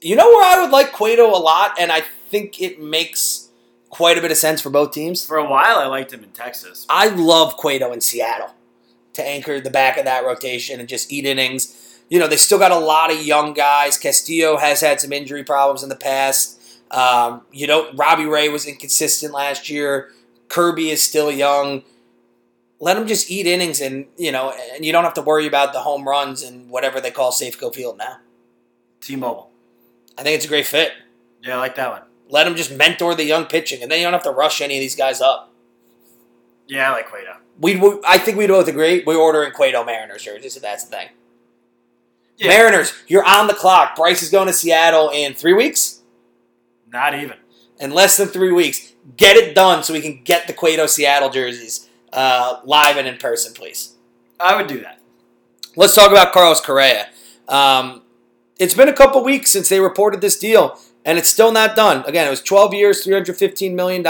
[0.01, 3.49] you know where I would like Cueto a lot, and I think it makes
[3.89, 5.25] quite a bit of sense for both teams.
[5.25, 6.85] For a while, I liked him in Texas.
[6.89, 8.53] I love Cueto in Seattle
[9.13, 12.01] to anchor the back of that rotation and just eat innings.
[12.09, 13.97] You know, they still got a lot of young guys.
[13.97, 16.56] Castillo has had some injury problems in the past.
[16.91, 20.11] Um, you know, Robbie Ray was inconsistent last year.
[20.47, 21.83] Kirby is still young.
[22.79, 25.73] Let him just eat innings, and you know, and you don't have to worry about
[25.73, 28.17] the home runs and whatever they call Safeco Field now.
[29.01, 29.49] T-Mobile.
[30.17, 30.91] I think it's a great fit.
[31.43, 32.01] Yeah, I like that one.
[32.29, 34.77] Let him just mentor the young pitching, and then you don't have to rush any
[34.77, 35.51] of these guys up.
[36.67, 37.37] Yeah, I like Cueto.
[37.59, 39.03] We, we I think we'd both agree.
[39.05, 41.07] We're ordering Cueto Mariners jerseys, if that's the thing.
[42.37, 42.49] Yeah.
[42.49, 43.95] Mariners, you're on the clock.
[43.95, 45.96] Bryce is going to Seattle in three weeks.
[46.91, 47.37] Not even.
[47.79, 51.29] In less than three weeks, get it done so we can get the Cueto Seattle
[51.29, 53.93] jerseys uh, live and in person, please.
[54.39, 54.99] I would do that.
[55.75, 57.09] Let's talk about Carlos Correa.
[57.47, 58.01] Um,
[58.59, 62.03] it's been a couple weeks since they reported this deal, and it's still not done.
[62.05, 64.05] Again, it was 12 years, $315 million.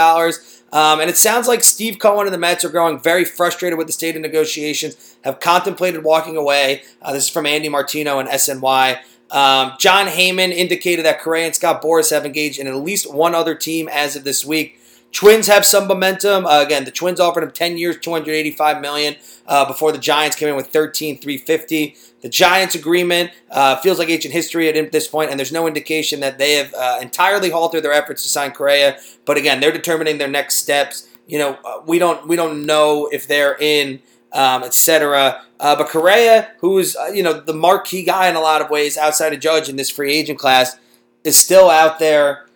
[0.70, 3.86] Um, and it sounds like Steve Cohen and the Mets are growing very frustrated with
[3.86, 6.82] the state of negotiations, have contemplated walking away.
[7.00, 8.98] Uh, this is from Andy Martino and SNY.
[9.30, 13.34] Um, Jon Heyman indicated that Correa and Scott Boras have engaged in at least one
[13.34, 14.78] other team as of this week.
[15.12, 16.46] Twins have some momentum.
[16.46, 20.48] Uh, again, the Twins offered him 10 years, 285 million uh, before the Giants came
[20.48, 21.96] in with 13, 350.
[22.20, 26.20] The Giants agreement uh, feels like ancient history at this point, and there's no indication
[26.20, 28.98] that they have uh, entirely halted their efforts to sign Correa.
[29.24, 31.08] But again, they're determining their next steps.
[31.26, 34.00] You know, uh, we don't we don't know if they're in,
[34.38, 35.42] um, etc.
[35.58, 38.96] Uh, but Correa, who's uh, you know the marquee guy in a lot of ways
[38.96, 40.78] outside of Judge in this free agent class,
[41.24, 42.46] is still out there.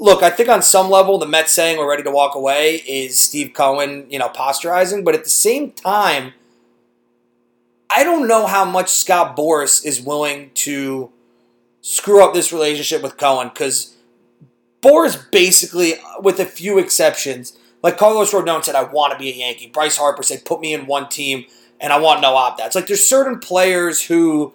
[0.00, 3.20] Look, I think on some level, the Mets saying we're ready to walk away is
[3.20, 5.04] Steve Cohen, you know, posturizing.
[5.04, 6.32] But at the same time,
[7.88, 11.12] I don't know how much Scott Boras is willing to
[11.80, 13.94] screw up this relationship with Cohen because
[14.82, 19.34] Boras basically, with a few exceptions, like Carlos Rodon said, I want to be a
[19.34, 19.68] Yankee.
[19.68, 21.46] Bryce Harper said, put me in one team
[21.80, 22.74] and I want no opt outs.
[22.74, 24.52] Like there's certain players who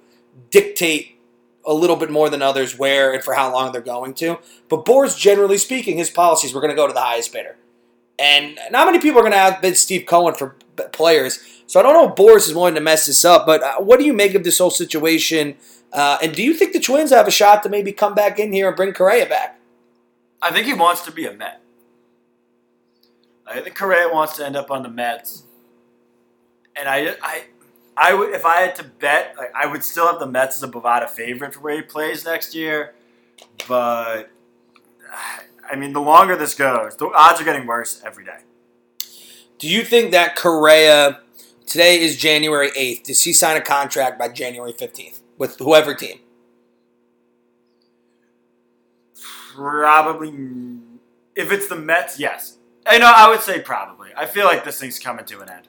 [0.51, 1.17] dictate
[1.65, 4.37] a little bit more than others where and for how long they're going to.
[4.69, 7.57] But Boras, generally speaking, his policies we're going to go to the highest bidder.
[8.19, 10.55] And not many people are going to outbid Steve Cohen for
[10.91, 11.39] players.
[11.67, 13.45] So I don't know if Boras is willing to mess this up.
[13.45, 15.57] But uh, what do you make of this whole situation?
[15.91, 18.53] Uh, and do you think the Twins have a shot to maybe come back in
[18.53, 19.59] here and bring Correa back?
[20.41, 21.61] I think he wants to be a Met.
[23.47, 25.43] I think Correa wants to end up on the Mets.
[26.75, 27.43] And I, I,
[27.95, 30.63] I would if I had to bet, like I would still have the Mets as
[30.63, 32.95] a Bovada favorite for where he plays next year.
[33.67, 34.29] But
[35.69, 38.39] I mean, the longer this goes, the odds are getting worse every day.
[39.57, 41.21] Do you think that Correa
[41.65, 43.03] today is January eighth?
[43.03, 46.19] Does he sign a contract by January fifteenth with whoever team?
[49.53, 50.33] Probably,
[51.33, 52.57] if it's the Mets, yes.
[52.85, 53.11] I know.
[53.13, 54.09] I would say probably.
[54.15, 55.67] I feel like this thing's coming to an end.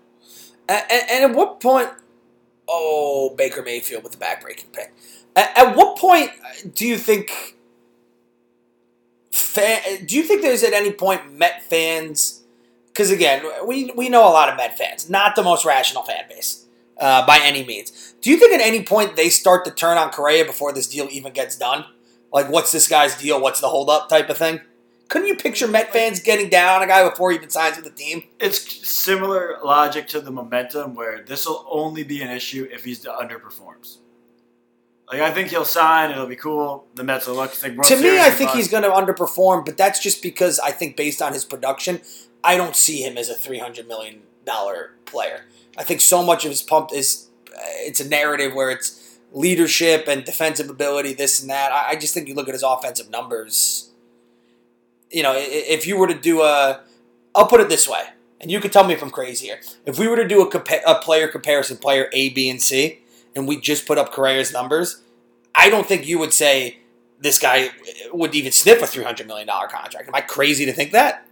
[0.69, 1.91] And, and at what point?
[2.69, 4.93] Oh, Baker Mayfield with the backbreaking pick.
[5.35, 6.31] At, at what point
[6.75, 7.57] do you think?
[9.31, 12.43] Fan, do you think there's at any point Met fans?
[12.89, 16.25] Because again, we we know a lot of Met fans, not the most rational fan
[16.29, 16.67] base
[16.99, 18.14] uh, by any means.
[18.21, 21.09] Do you think at any point they start to turn on Correa before this deal
[21.11, 21.85] even gets done?
[22.33, 23.41] Like, what's this guy's deal?
[23.41, 24.61] What's the holdup type of thing?
[25.09, 27.84] Couldn't you picture Met fans getting down on a guy before he even signs with
[27.84, 28.24] the team?
[28.40, 33.04] It's similar logic to the momentum where this will only be an issue if he's
[33.04, 33.98] underperforms.
[35.11, 36.86] Like I think he'll sign, it'll be cool.
[36.96, 37.52] The Mets will look.
[37.52, 38.59] Think to me, I think fun.
[38.59, 42.00] he's going to underperform, but that's just because I think based on his production,
[42.42, 45.44] I don't see him as a three hundred million dollar player.
[45.78, 50.09] I think so much of his pump is uh, it's a narrative where it's leadership
[50.09, 51.70] and defensive ability, this and that.
[51.70, 53.92] I, I just think you look at his offensive numbers.
[55.11, 56.80] You know, if you were to do a,
[57.34, 58.02] I'll put it this way,
[58.40, 59.61] and you can tell me if I'm crazy here.
[59.84, 63.00] If we were to do a, compa- a player comparison, player A, B, and C,
[63.34, 65.02] and we just put up Correa's numbers,
[65.54, 66.78] I don't think you would say
[67.20, 67.70] this guy
[68.12, 70.09] would even sniff a three hundred million dollar contract.
[70.09, 71.26] Am I crazy to think that?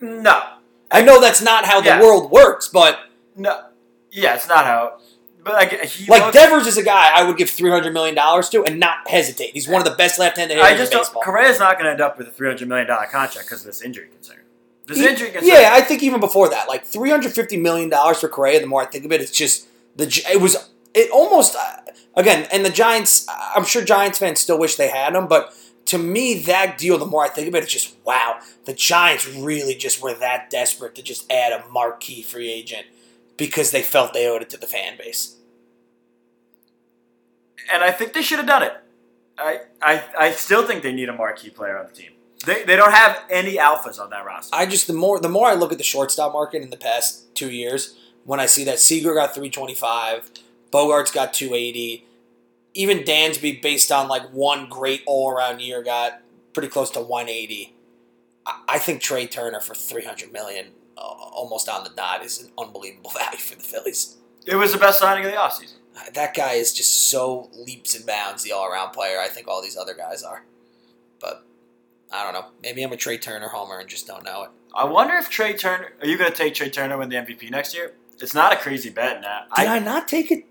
[0.00, 0.42] no,
[0.90, 2.98] I know that's not how the world works, but
[3.36, 3.66] no.
[4.10, 4.98] Yeah, it's not how.
[5.44, 8.14] But like he like looks- Devers is a guy I would give three hundred million
[8.14, 9.50] dollars to and not hesitate.
[9.52, 11.04] He's one of the best left-handed hitters I just in don't.
[11.06, 11.22] baseball.
[11.22, 13.66] Correa's not going to end up with a three hundred million dollar contract because of
[13.66, 14.38] this injury concern.
[14.86, 15.48] This He- injury concern.
[15.48, 18.58] yeah, I think even before that, like three hundred fifty million dollars for Correa.
[18.60, 19.66] The more I think of it, it's just
[19.96, 20.56] the it was
[20.94, 21.76] it almost uh,
[22.16, 22.48] again.
[22.50, 25.54] And the Giants, I'm sure Giants fans still wish they had him, but
[25.86, 26.96] to me, that deal.
[26.96, 28.38] The more I think of it, it's just wow.
[28.64, 32.86] The Giants really just were that desperate to just add a marquee free agent
[33.36, 35.36] because they felt they owed it to the fan base.
[37.72, 38.72] and I think they should have done it.
[39.38, 42.12] I, I I still think they need a marquee player on the team.
[42.46, 44.54] They, they don't have any alphas on that roster.
[44.54, 47.34] I just the more the more I look at the shortstop market in the past
[47.34, 50.30] two years, when I see that Seager got three twenty five,
[50.70, 52.06] Bogaerts got two eighty,
[52.74, 56.20] even Dansby based on like one great all around year got
[56.52, 57.74] pretty close to one eighty.
[58.46, 60.66] I, I think Trea Turner for three hundred million,
[60.96, 64.16] uh, almost on the dot, is an unbelievable value for the Phillies.
[64.46, 65.76] It was the best signing of the offseason.
[66.14, 69.18] That guy is just so leaps and bounds the all around player.
[69.20, 70.44] I think all these other guys are,
[71.20, 71.46] but
[72.12, 72.46] I don't know.
[72.62, 74.50] Maybe I'm a Trea Turner homer and just don't know it.
[74.74, 75.92] I wonder if Trea Turner.
[76.00, 77.94] Are you going to take Trea Turner win the MVP next year?
[78.20, 79.44] It's not a crazy bet now.
[79.56, 80.46] Did I, I, not take it?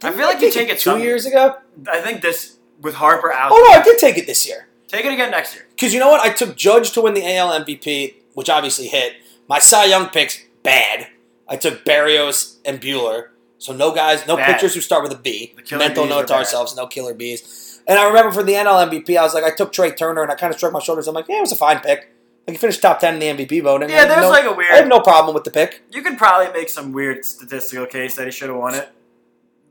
[0.00, 1.56] didn't feel like you take it two years ago.
[1.90, 3.50] I think this with Harper out.
[3.52, 4.68] Oh no, I did take it this year.
[4.86, 5.66] Take it again next year.
[5.70, 6.20] Because you know what?
[6.20, 9.14] I took Judge to win the AL MVP, which obviously hit.
[9.48, 11.08] My Cy Young picks bad.
[11.48, 13.28] I took Berrios and Buehler.
[13.58, 14.54] So no guys, no Bad.
[14.54, 15.54] pitchers who start with a B.
[15.72, 17.80] Mental note to ourselves, no killer bees.
[17.86, 20.30] And I remember for the NL MVP, I was like, I took Trea Turner, and
[20.30, 21.06] I kind of shrugged my shoulders.
[21.08, 22.10] I'm like, yeah, it was a fine pick.
[22.46, 23.88] Like he finished top ten in the MVP voting.
[23.88, 24.72] Yeah, there's no- like a weird.
[24.72, 25.82] I have no problem with the pick.
[25.90, 28.90] You could probably make some weird statistical case that he should have won it,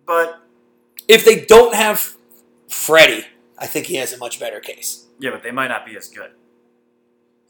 [0.07, 0.39] but
[1.07, 2.15] If they don't have
[2.69, 3.25] Freddie,
[3.59, 5.05] I think he has a much better case.
[5.19, 6.31] yeah, but they might not be as good.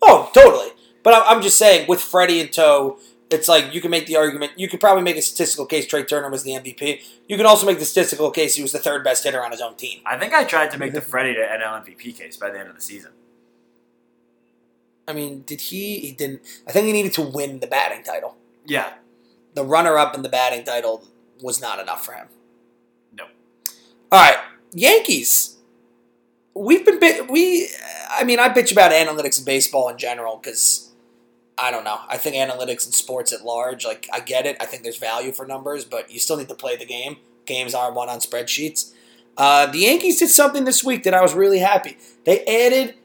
[0.02, 0.70] Oh, totally.
[1.04, 2.98] But I- I'm just saying, with Freddie in tow,
[3.30, 4.54] it's like you can make the argument.
[4.58, 7.02] You could probably make a statistical case Trea Turner was the MVP.
[7.28, 9.62] You can also make the statistical case he was the third best hitter on his
[9.62, 10.02] own team.
[10.06, 11.06] I think I tried to make the mhm.
[11.06, 13.12] Freddie to NL MVP case by the end of the season.
[15.08, 16.00] I mean, did he?
[16.00, 16.42] He didn't.
[16.68, 18.38] I think he needed to win the batting title.
[18.66, 18.94] Yeah,
[19.56, 21.04] The runner-up in the batting title
[21.42, 22.28] was not enough for him.
[23.12, 23.26] No.
[24.12, 24.38] All right,
[24.72, 25.58] Yankees.
[26.54, 27.30] We've been bit.
[27.30, 27.68] We.
[28.10, 30.93] I mean, I bitch about analytics in baseball in general because
[31.58, 32.00] I don't know.
[32.10, 34.58] I think analytics and sports at large, like I get it.
[34.60, 37.18] I think there's value for numbers, but you still need to play the game.
[37.46, 38.92] Games are won on spreadsheets.
[39.38, 41.98] Uh, the Yankees did something this week that I was really happy.
[42.26, 42.96] They added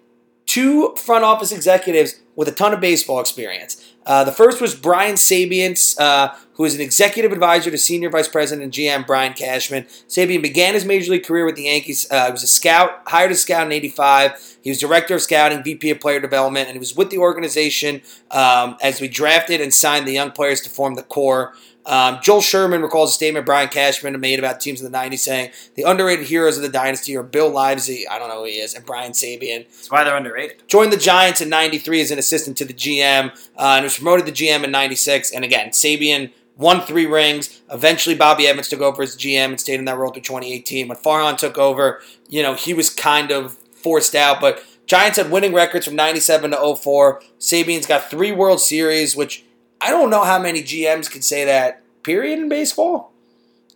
[0.47, 3.88] two front office executives with a ton of baseball experience.
[4.09, 8.27] Uh, the first was Brian Sabean, uh, who is an executive advisor to Senior Vice
[8.27, 9.85] President and GM Brian Cashman.
[10.09, 12.11] Sabean began his major league career with the Yankees.
[12.11, 14.57] Uh, he was a scout, hired a scout in '85.
[14.63, 18.01] He was director of scouting, VP of player development, and he was with the organization
[18.31, 21.53] um, as we drafted and signed the young players to form the core.
[21.89, 25.51] Um, Joel Sherman recalls a statement Brian Cashman made about teams in the 90s saying,
[25.75, 28.75] The underrated heroes of the dynasty are Bill Livesey, I don't know who he is,
[28.75, 29.65] and Brian Sabean.
[29.65, 30.69] that's why they're underrated.
[30.69, 34.27] Joined the Giants in 93 as an assistant to the GM uh, and was promoted
[34.27, 35.33] to the GM in 96.
[35.33, 37.63] And again, Sabean won three rings.
[37.73, 40.89] Eventually, Bobby Evans took over as GM and stayed in that role through 2018.
[40.89, 44.43] When Farhan took over, you know, he was kind of forced out.
[44.43, 47.23] But Giants had winning records from 97 to 04.
[47.39, 49.45] Sabean's got three World Series, which
[49.81, 53.13] I don't know how many GMs can say that, period, in baseball.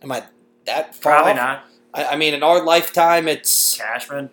[0.01, 0.23] Am I
[0.65, 1.37] that far Probably off?
[1.37, 1.65] not.
[1.93, 4.29] I, I mean, in our lifetime, it's Cashman,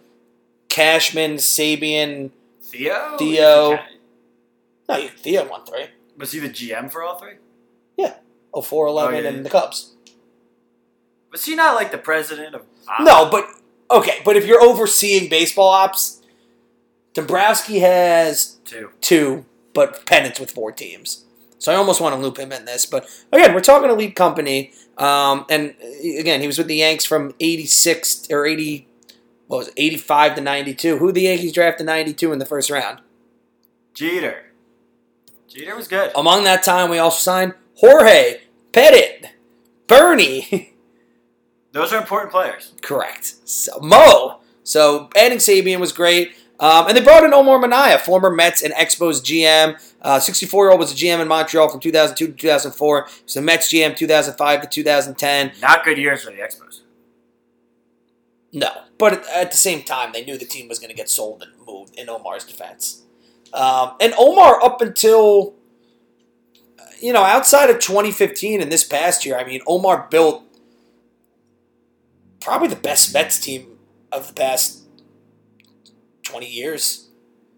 [0.68, 2.30] Cashman, Sabean.
[2.62, 3.78] Theo, Theo.
[4.88, 5.86] No, Theo won three.
[6.18, 7.34] Was he the GM for all three?
[7.96, 8.14] Yeah,
[8.60, 9.92] 4 11 Oh, yeah, and the Cubs.
[11.30, 12.62] Was he not like the president of?
[12.88, 13.46] uh, No, but
[13.90, 16.20] okay, but if you're overseeing baseball ops,
[17.14, 18.90] Dombrowski has two.
[19.00, 19.44] two,
[19.74, 21.24] but pennants with four teams.
[21.60, 24.72] So I almost want to loop him in this, but again, we're talking elite company.
[24.98, 28.88] Um, and uh, again, he was with the Yanks from '86 or '80,
[29.46, 30.96] what was it, '85 to '92.
[30.96, 33.00] Who the Yankees drafted '92 in the first round?
[33.94, 34.46] Jeter.
[35.48, 36.12] Jeter was good.
[36.16, 38.40] Among that time, we also signed Jorge,
[38.72, 39.26] Pettitte,
[39.86, 40.74] Bernie.
[41.72, 42.72] Those are important players.
[42.82, 43.48] Correct.
[43.48, 44.40] So, Mo.
[44.62, 46.34] So adding Sabean was great.
[46.60, 49.80] Um, and they brought in Omar Minaya, former Mets and Expos GM.
[50.20, 53.06] 64 year old was a GM in Montreal from 2002 to 2004.
[53.06, 55.52] He was the Mets GM 2005 to 2010.
[55.62, 56.80] Not good years for the Expos.
[58.52, 61.42] No, but at the same time, they knew the team was going to get sold
[61.42, 63.02] and moved in Omar's defense.
[63.52, 65.54] Um, and Omar, up until,
[67.00, 70.44] you know, outside of 2015 and this past year, I mean, Omar built
[72.40, 73.78] probably the best Mets team
[74.12, 74.79] of the past
[76.30, 77.08] 20 years.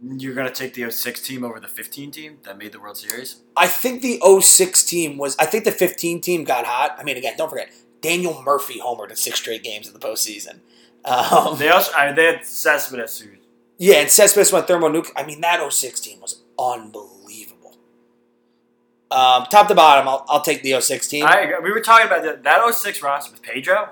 [0.05, 2.97] You're going to take the 06 team over the 15 team that made the World
[2.97, 3.43] Series?
[3.57, 6.97] I think the 06 team was, I think the 15 team got hot.
[6.99, 7.71] I mean, again, don't forget,
[8.01, 10.59] Daniel Murphy homered in six straight games in the postseason.
[11.05, 13.31] Um, They also I mean, they had Cespedes who
[13.79, 15.13] yeah, and Cespedes went thermonuclear.
[15.17, 17.77] I mean, that 06 team was unbelievable.
[19.11, 21.25] Um, top to bottom, I'll, I'll take the 06 team.
[21.27, 23.91] I, we were talking about that, that 06 roster with Pedro.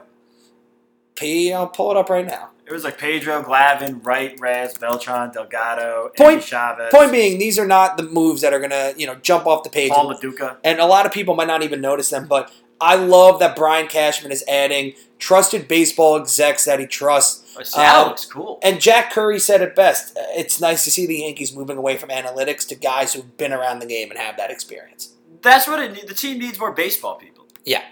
[1.16, 2.50] P, I'll pull it up right now.
[2.70, 7.58] It was like Pedro, Glavine, Wright, Rez, Beltran, Delgado, Point- Endy Chavez, Point being, these
[7.58, 9.90] are not the moves that are going to, you know, jump off the page.
[9.90, 10.56] Paul Lo Duca.
[10.62, 13.88] and a lot of people might not even notice them, but I love that Brian
[13.88, 17.56] Cashman is adding trusted baseball execs that he trusts.
[17.58, 18.58] Oh, Seattle Um, looks cool.
[18.62, 20.16] And Jack Curry said it best.
[20.36, 23.80] It's nice to see the Yankees moving away from analytics to guys who've been around
[23.80, 25.12] the game and have that experience.
[25.42, 27.48] That's what it, the team needs more baseball people.
[27.64, 27.82] Yeah.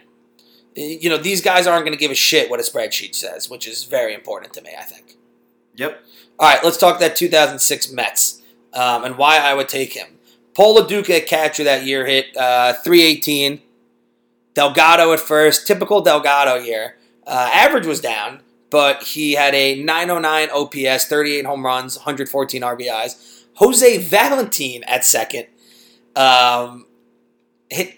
[0.79, 3.67] You know, these guys aren't going to give a shit what a spreadsheet says, which
[3.67, 5.17] is very important to me, I think.
[5.75, 6.03] Yep.
[6.39, 10.07] All right, let's talk that 2006 Mets um, and why I would take him.
[10.55, 13.63] Paul Lo Duca at catcher that year hit uh, 318.
[14.55, 16.97] Delgado at first, typical Delgado year.
[17.27, 23.45] Uh, average was down, but he had a 909 OPS, 38 home runs, 114 RBIs.
[23.55, 25.47] Jose Valentin at second.
[26.17, 26.87] Um,
[27.71, 27.98] hit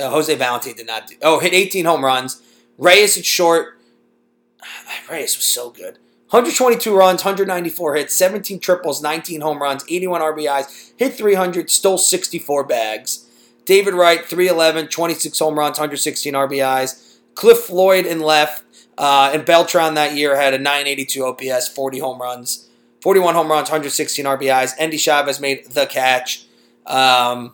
[0.00, 1.16] uh, Jose Valentin did not do.
[1.22, 2.42] Oh, hit 18 home runs.
[2.78, 3.78] Reyes at short.
[5.10, 5.98] Reyes was so good.
[6.32, 12.64] 122 runs, 194 hits, 17 triples, 19 home runs, 81 RBIs, hit 300, stole 64
[12.64, 13.26] bags.
[13.66, 17.18] David Wright, 311, 26 home runs, 116 RBIs.
[17.34, 18.64] Cliff Floyd in left,
[18.96, 22.66] uh, and Beltran that year had a 982 OPS, 40 home runs,
[23.02, 24.72] 41 home runs, 116 RBIs.
[24.78, 26.46] Endy Chavez made the catch.
[26.86, 27.52] Um,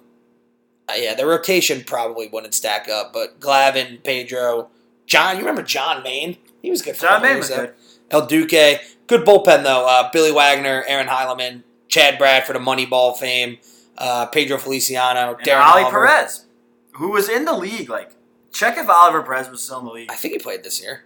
[0.89, 4.71] uh, yeah, the rotation probably wouldn't stack up, but Glavine, Pedro,
[5.07, 6.37] John, you remember John Maine?
[6.63, 7.75] He was good for John Maine was good.
[8.11, 9.87] El Duque, good bullpen though.
[9.87, 13.59] Uh, Billy Wagner, Aaron Heilman, Chad Bradford of Moneyball fame,
[13.99, 15.99] uh, Pedro Feliciano, And Darren Ali Oliver.
[16.07, 16.47] Perez,
[16.93, 17.89] who was in the league.
[17.91, 18.11] Like,
[18.53, 20.11] check if Oliver Perez was still in the league.
[20.11, 21.05] I think he played this year.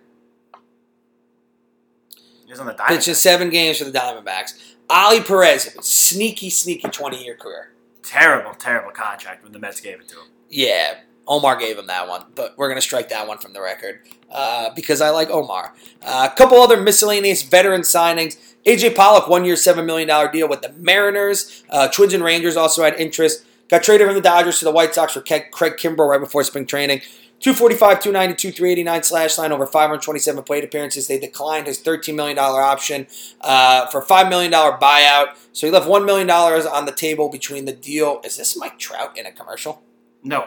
[2.46, 3.04] He was on the It's Diamondbacks.
[3.04, 4.52] just seven games for the Diamondbacks.
[4.90, 7.70] Ali Perez, sneaky, sneaky 20 year career.
[8.04, 10.26] Terrible, terrible contract when the Mets gave it to him.
[10.50, 13.60] Yeah, Omar gave him that one, but we're going to strike that one from the
[13.60, 14.00] record
[14.30, 15.74] uh, because I like Omar.
[16.02, 18.36] Uh, a couple other miscellaneous veteran signings.
[18.66, 21.62] AJ Pollock, one year, $7 million deal with the Mariners.
[21.70, 23.44] Uh, Twins and Rangers also had interest.
[23.68, 26.66] Got traded from the Dodgers to the White Sox for Craig Kimbrel right before spring
[26.66, 27.00] training.
[27.42, 31.08] 245, 292, 389 slash line over 527 plate appearances.
[31.08, 33.06] They declined his $13 million option
[33.40, 35.36] uh, for $5 million buyout.
[35.52, 38.20] So he left $1 million on the table between the deal.
[38.24, 39.82] Is this Mike Trout in a commercial?
[40.22, 40.46] No,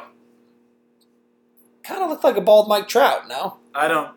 [1.85, 3.57] Kind of looked like a bald Mike Trout, no?
[3.75, 4.09] I don't.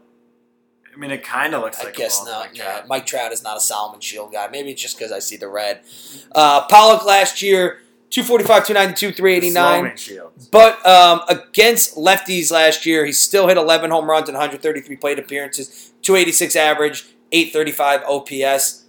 [0.91, 2.41] I mean, it kind of looks I like guess a ball, not.
[2.49, 2.89] Like yeah, that.
[2.89, 4.49] Mike Trout is not a Solomon Shield guy.
[4.51, 5.83] Maybe it's just because I see the red.
[6.33, 7.81] Uh, Pollock last year,
[8.11, 10.29] 245, 292, 389.
[10.51, 15.19] But um, against lefties last year, he still hit 11 home runs and 133 plate
[15.19, 18.85] appearances, 286 average, 835 OPS.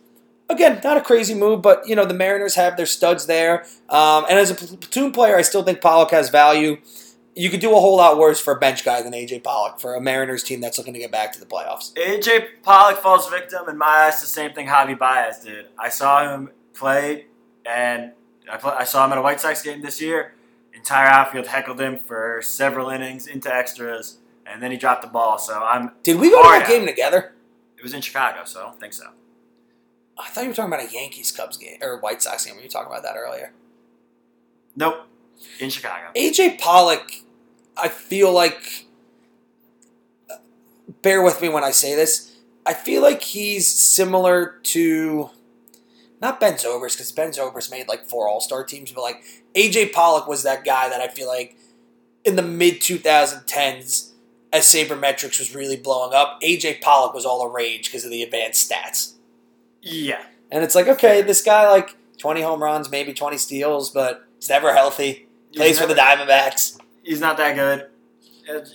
[0.50, 3.66] Again, not a crazy move, but you know the Mariners have their studs there.
[3.90, 6.78] Um, and as a platoon player, I still think Pollock has value.
[7.36, 9.96] You could do a whole lot worse for a bench guy than AJ Pollock for
[9.96, 11.94] a Mariners team that's looking to get back to the playoffs.
[11.94, 14.22] AJ Pollock falls victim in my eyes.
[14.22, 15.68] The same thing Javi Baez did.
[15.78, 17.26] I saw him play,
[17.66, 18.14] and
[18.52, 20.34] I, pl- I saw him at a White Sox game this year.
[20.74, 25.38] Entire outfield heckled him for several innings into extras, and then he dropped the ball.
[25.38, 25.92] So I'm.
[26.04, 26.68] Did we go to that out.
[26.68, 27.34] game together?
[27.78, 29.06] It was in Chicago, so I don't think so.
[30.18, 32.58] I thought you were talking about a Yankees Cubs game or White Sox game.
[32.58, 33.54] We were talking about that earlier.
[34.76, 35.08] Nope,
[35.60, 36.08] in Chicago.
[36.16, 37.12] AJ Pollock,
[37.78, 38.86] I feel like.
[40.30, 40.36] Uh,
[41.02, 42.38] bear with me when I say this.
[42.66, 45.32] I feel like he's similar to.
[46.22, 49.24] Not Ben Zobrist, because Ben Zobrist made like four All Star teams, but like
[49.56, 51.56] AJ Pollock was that guy that I feel like
[52.26, 54.12] in the mid 2010s,
[54.52, 58.24] as sabermetrics was really blowing up, AJ Pollock was all a rage because of the
[58.24, 59.14] advanced stats.
[59.82, 64.26] Yeah, And it's like, okay, this guy like 20 home runs, maybe 20 steals, but
[64.38, 65.28] he's never healthy.
[65.56, 66.78] Plays for the never- Diamondbacks.
[67.02, 67.88] He's not that good.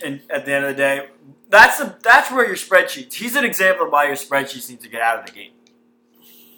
[0.03, 1.07] And at the end of the day,
[1.49, 3.13] that's the that's where your spreadsheets.
[3.13, 5.51] He's an example of why your spreadsheets need to get out of the game.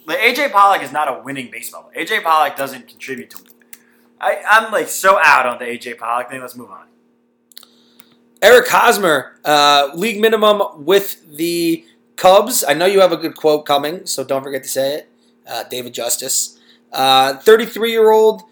[0.08, 1.82] Like AJ Pollock is not a winning baseball.
[1.82, 2.04] player.
[2.06, 3.38] AJ Pollock doesn't contribute to.
[4.18, 6.40] I I'm like so out on the AJ Pollock thing.
[6.40, 6.86] Let's move on.
[8.40, 11.84] Eric Hosmer, uh, league minimum with the
[12.16, 12.64] Cubs.
[12.66, 15.10] I know you have a good quote coming, so don't forget to say it.
[15.46, 16.58] Uh, David Justice,
[16.92, 18.42] 33 year old,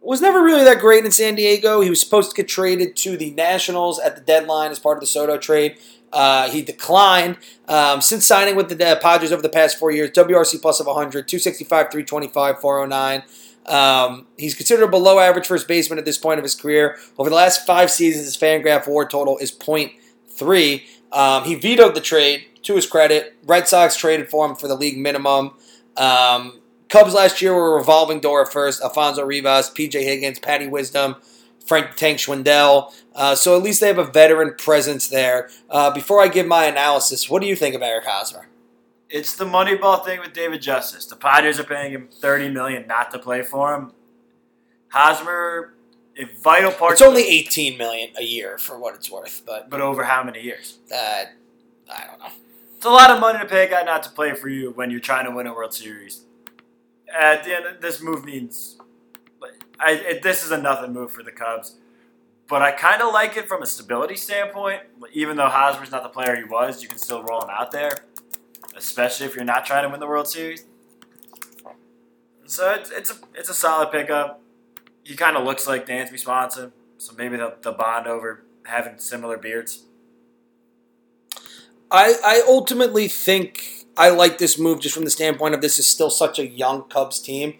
[0.00, 1.80] was never really that great in San Diego.
[1.80, 5.00] He was supposed to get traded to the Nationals at the deadline as part of
[5.00, 5.76] the Soto trade.
[6.12, 7.36] Uh, he declined.
[7.68, 11.28] Um, since signing with the Padres over the past four years, WRC plus of 100,
[11.28, 13.22] 265, 325, 409.
[13.66, 16.96] Um, he's considered a below average first baseman at this point of his career.
[17.18, 20.82] Over the last five seasons, his Fangraph WAR total is 0.3.
[21.12, 22.46] Um, he vetoed the trade.
[22.64, 25.52] To his credit, Red Sox traded for him for the league minimum.
[25.96, 28.82] Um, Cubs last year were a revolving door at first.
[28.82, 30.04] Alfonso Rivas, P.J.
[30.04, 31.16] Higgins, Patty Wisdom,
[31.70, 32.92] Frank Tank Schwindel.
[33.14, 35.48] Uh, so at least they have a veteran presence there.
[35.70, 38.48] Uh, before I give my analysis, what do you think of Eric Hosmer?
[39.08, 41.06] It's the Moneyball thing with David Justice.
[41.06, 43.92] The Padres are paying him thirty million not to play for him.
[44.88, 45.74] Hosmer,
[46.16, 46.94] a vital part.
[46.94, 50.42] It's only 18 million a year for what it's worth, but but over how many
[50.42, 50.80] years?
[50.92, 51.24] uh,
[51.88, 52.32] I don't know.
[52.76, 54.90] It's a lot of money to pay a guy not to play for you when
[54.90, 56.24] you're trying to win a World Series.
[57.16, 58.76] At the end, this move means,
[59.78, 61.76] I, it, this is a nothing move for the Cubs.
[62.48, 64.82] But I kind of like it from a stability standpoint.
[65.12, 67.92] Even though Hosmer's not the player he was, you can still roll him out there,
[68.76, 70.64] especially if you're not trying to win the World Series.
[72.46, 74.42] So it's it's a it's a solid pickup.
[75.04, 79.36] He kind of looks like Dansby Swanson, so maybe the the bond over having similar
[79.36, 79.84] beards.
[81.90, 85.86] I, I ultimately think I like this move just from the standpoint of this is
[85.86, 87.54] still such a young Cubs team.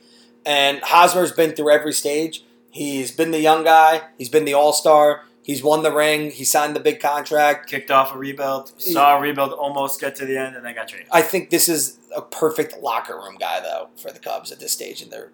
[0.46, 2.44] And Hosmer's been through every stage.
[2.70, 6.44] He's been the young guy, he's been the all star, he's won the ring, he
[6.44, 7.68] signed the big contract.
[7.68, 10.86] kicked off a rebuild, saw a rebuild almost get to the end, and then got
[10.86, 11.08] traded.
[11.10, 14.72] I think this is a perfect locker room guy, though, for the Cubs at this
[14.72, 15.32] stage in their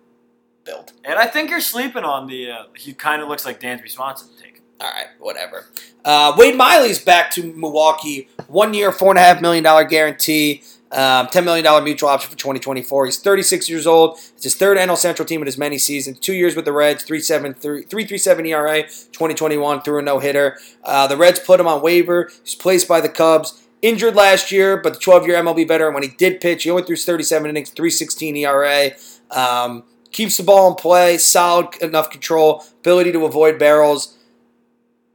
[0.64, 0.92] build.
[1.04, 2.50] And I think you're sleeping on the.
[2.50, 4.62] Uh, he kind of looks like Dansby Swanson to take.
[4.80, 5.66] All right, whatever.
[6.04, 8.28] Uh, Wade Miley's back to Milwaukee.
[8.46, 10.62] One year, four and a half million dollar guarantee.
[10.92, 13.06] Um, $10 million mutual option for 2024.
[13.06, 14.18] He's 36 years old.
[14.34, 16.18] It's his third NL Central team in as many seasons.
[16.20, 20.58] Two years with the Reds, 3.37 ERA, 2021 through a no hitter.
[20.84, 22.30] Uh, the Reds put him on waiver.
[22.42, 23.62] He's placed by the Cubs.
[23.82, 26.82] Injured last year, but the 12 year MLB veteran, when he did pitch, he only
[26.82, 28.90] threw 37 innings, 316 ERA.
[29.30, 34.16] Um, keeps the ball in play, solid enough control, ability to avoid barrels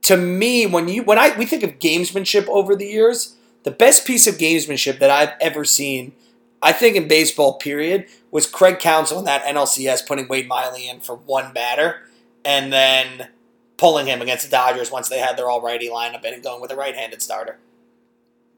[0.04, 4.06] to me, when you when I we think of gamesmanship over the years, the best
[4.06, 6.14] piece of gamesmanship that I've ever seen,
[6.62, 11.00] I think in baseball, period, was Craig Counsell in that NLCS putting Wade Miley in
[11.00, 12.08] for one batter
[12.44, 13.30] and then
[13.78, 16.72] pulling him against the Dodgers once they had their all righty lineup and going with
[16.72, 17.60] a right handed starter.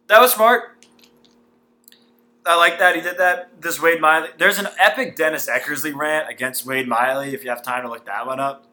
[0.08, 0.86] That was smart.
[2.46, 3.62] I like that he did that.
[3.62, 4.30] This Wade Miley.
[4.38, 7.34] There's an epic Dennis Eckersley rant against Wade Miley.
[7.34, 8.68] If you have time to look that one up.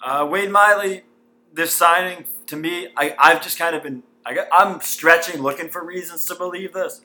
[0.00, 1.02] Uh, Wade Miley,
[1.52, 4.04] this signing to me, I, I've just kind of been.
[4.28, 7.00] I got, I'm stretching, looking for reasons to believe this.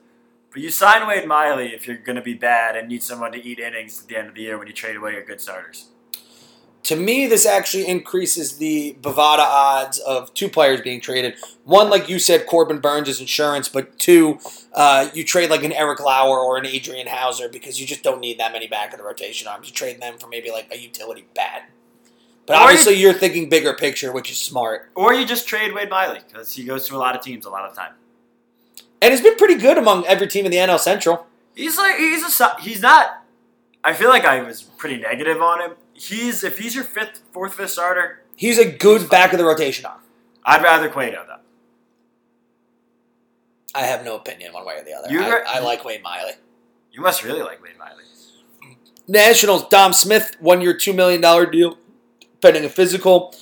[0.51, 3.41] But you sign Wade Miley if you're going to be bad and need someone to
[3.41, 5.87] eat innings at the end of the year when you trade away your good starters.
[6.83, 11.35] To me, this actually increases the Bovada odds of two players being traded.
[11.63, 14.37] One, like you said, Corbin Burnes is insurance, but two,
[14.73, 18.19] uh, you trade like an Eric Lauer or an Adrian Houser because you just don't
[18.19, 19.67] need that many back of the rotation arms.
[19.69, 21.69] You trade them for maybe like a utility bat.
[22.45, 24.89] But Or obviously, you, are thinking bigger picture, which is smart.
[24.95, 27.49] Or you just trade Wade Miley because he goes to a lot of teams a
[27.49, 27.93] lot of time.
[29.01, 31.27] And he's been pretty good among every team in the NL Central.
[31.55, 33.23] He's like he's a he's not.
[33.83, 35.71] I feel like I was pretty negative on him.
[35.93, 39.85] He's if he's your fifth, fourth, fifth starter, He's a good back of the rotation.
[40.43, 41.37] I'd rather Cueto though.
[43.75, 45.07] I have no opinion one way or the other.
[45.09, 46.33] I, re- I like Wade Miley.
[46.91, 48.03] You must really like Wade Miley.
[49.07, 51.21] Nationals, Dom Smith, one year, $2 million
[51.51, 51.77] deal,
[52.43, 53.33] pending a physical.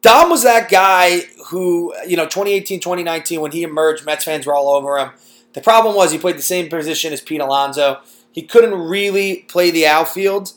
[0.00, 4.54] Dom was that guy who, you know, 2018, 2019, when he emerged, Mets fans were
[4.54, 5.10] all over him.
[5.52, 8.00] The problem was he played the same position as Pete Alonso.
[8.32, 10.52] He couldn't really play the outfield,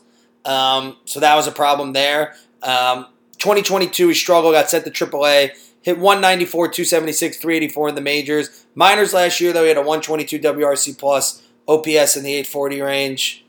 [0.45, 2.35] um, so that was a problem there.
[2.63, 5.51] Um, 2022, he struggled, got sent to AAA,
[5.81, 8.65] hit 194, 276, 384 in the majors.
[8.75, 13.46] Minors last year, though, he had a 122 WRC plus, OPS in the 840 range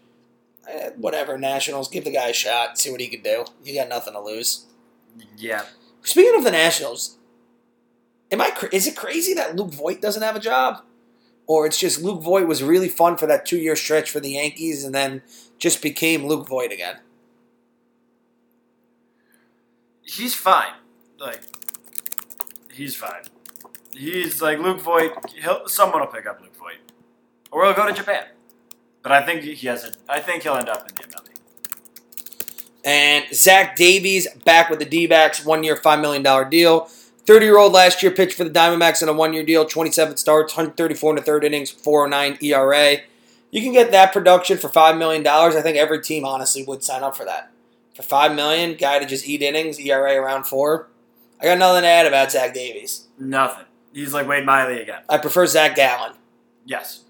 [0.68, 3.44] eh, whatever, Nationals, give the guy a shot, see what he can do.
[3.64, 4.66] You got nothing to lose.
[5.36, 5.64] Yeah,
[6.02, 7.18] Speaking of the Nationals,
[8.30, 10.82] am I cra- is it crazy that Luke Voit doesn't have a job?
[11.48, 14.32] or it's just Luke Voit was really fun for that two year stretch for the
[14.32, 15.22] Yankees and then
[15.58, 16.98] just became Luke Voit again.
[20.02, 20.74] He's fine.
[21.18, 21.40] Like,
[22.72, 23.22] he's fine.
[23.92, 25.12] He's like Luke Voit.
[25.34, 26.92] He'll, someone will pick up Luke Voit,
[27.50, 28.26] or he'll go to Japan.
[29.02, 29.92] But I think he has a.
[30.08, 31.28] I think he'll end up in the MLB.
[32.84, 36.88] And Zach Davies back with the D backs, one year, $5 million deal.
[37.28, 40.16] 30 year old last year pitched for the Diamondbacks in a one year deal, 27
[40.16, 42.96] starts, 134 in the third innings, 409 ERA.
[43.50, 45.26] You can get that production for $5 million.
[45.26, 47.50] I think every team honestly would sign up for that.
[47.94, 50.88] For 5 million, guy to just eat innings, ERA around four.
[51.40, 53.08] I got nothing to add about Zach Davies.
[53.18, 53.66] Nothing.
[53.92, 55.02] He's like Wade Miley again.
[55.08, 56.12] I prefer Zach Gallen.
[56.64, 57.04] Yes.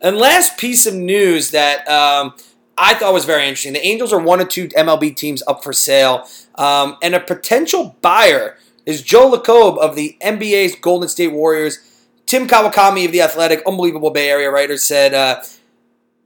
[0.00, 2.34] And last piece of news that um,
[2.78, 5.72] I thought was very interesting the Angels are one of two MLB teams up for
[5.72, 6.26] sale,
[6.56, 11.78] um, and a potential buyer is Joe Lacob of the NBA's Golden State Warriors.
[12.26, 15.42] Tim Kawakami of The Athletic, unbelievable Bay Area writer, said uh,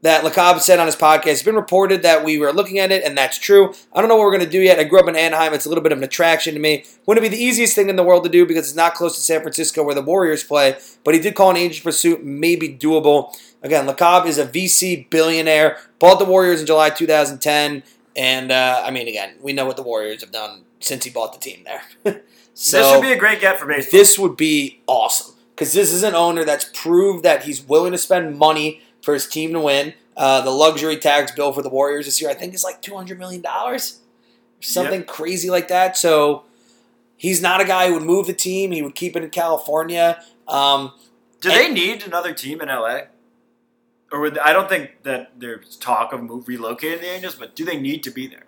[0.02, 1.28] that Lacob said on his podcast.
[1.28, 3.72] It's been reported that we were looking at it, and that's true.
[3.90, 4.78] I don't know what we're going to do yet.
[4.78, 5.54] I grew up in Anaheim.
[5.54, 6.84] It's a little bit of an attraction to me.
[7.06, 9.16] Wouldn't it be the easiest thing in the world to do because it's not close
[9.16, 12.68] to San Francisco where the Warriors play, but he did call an Angels pursuit maybe
[12.68, 13.34] doable.
[13.64, 17.82] Again, Lacob is a VC billionaire, bought the Warriors in July 2010,
[18.14, 21.32] and uh, I mean, again, we know what the Warriors have done since he bought
[21.32, 21.82] the team there.
[22.54, 23.98] so this would be a great get for baseball.
[23.98, 27.98] this would be awesome because this is an owner that's proved that he's willing to
[27.98, 29.94] spend money for his team to win.
[30.14, 32.94] Uh, the luxury tax bill for the Warriors this year, I think, is like two
[32.94, 34.00] hundred million dollars,
[34.60, 35.96] something crazy like that.
[35.96, 36.44] So
[37.16, 38.72] he's not a guy who would move the team.
[38.72, 40.22] He would keep it in California.
[40.46, 40.92] Um,
[41.40, 43.00] Do they need another team in LA?
[44.12, 47.64] Or would I don't think that there's talk of move, relocating the Angels, but do
[47.64, 48.44] they need to be there?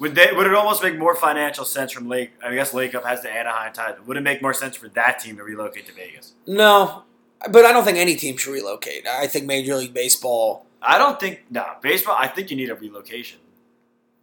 [0.00, 0.30] Would they?
[0.32, 2.32] Would it almost make more financial sense from Lake?
[2.42, 3.94] I guess Lacob has the Anaheim tie.
[4.06, 6.34] Would it make more sense for that team to relocate to Vegas?
[6.46, 7.04] no,
[7.50, 9.06] but I don't think any team should relocate.
[9.06, 10.66] I think Major League Baseball.
[10.82, 12.16] I don't think no baseball.
[12.18, 13.38] I think you need a relocation.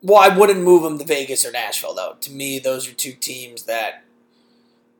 [0.03, 2.15] Well, I wouldn't move them to Vegas or Nashville, though.
[2.21, 4.03] To me, those are two teams that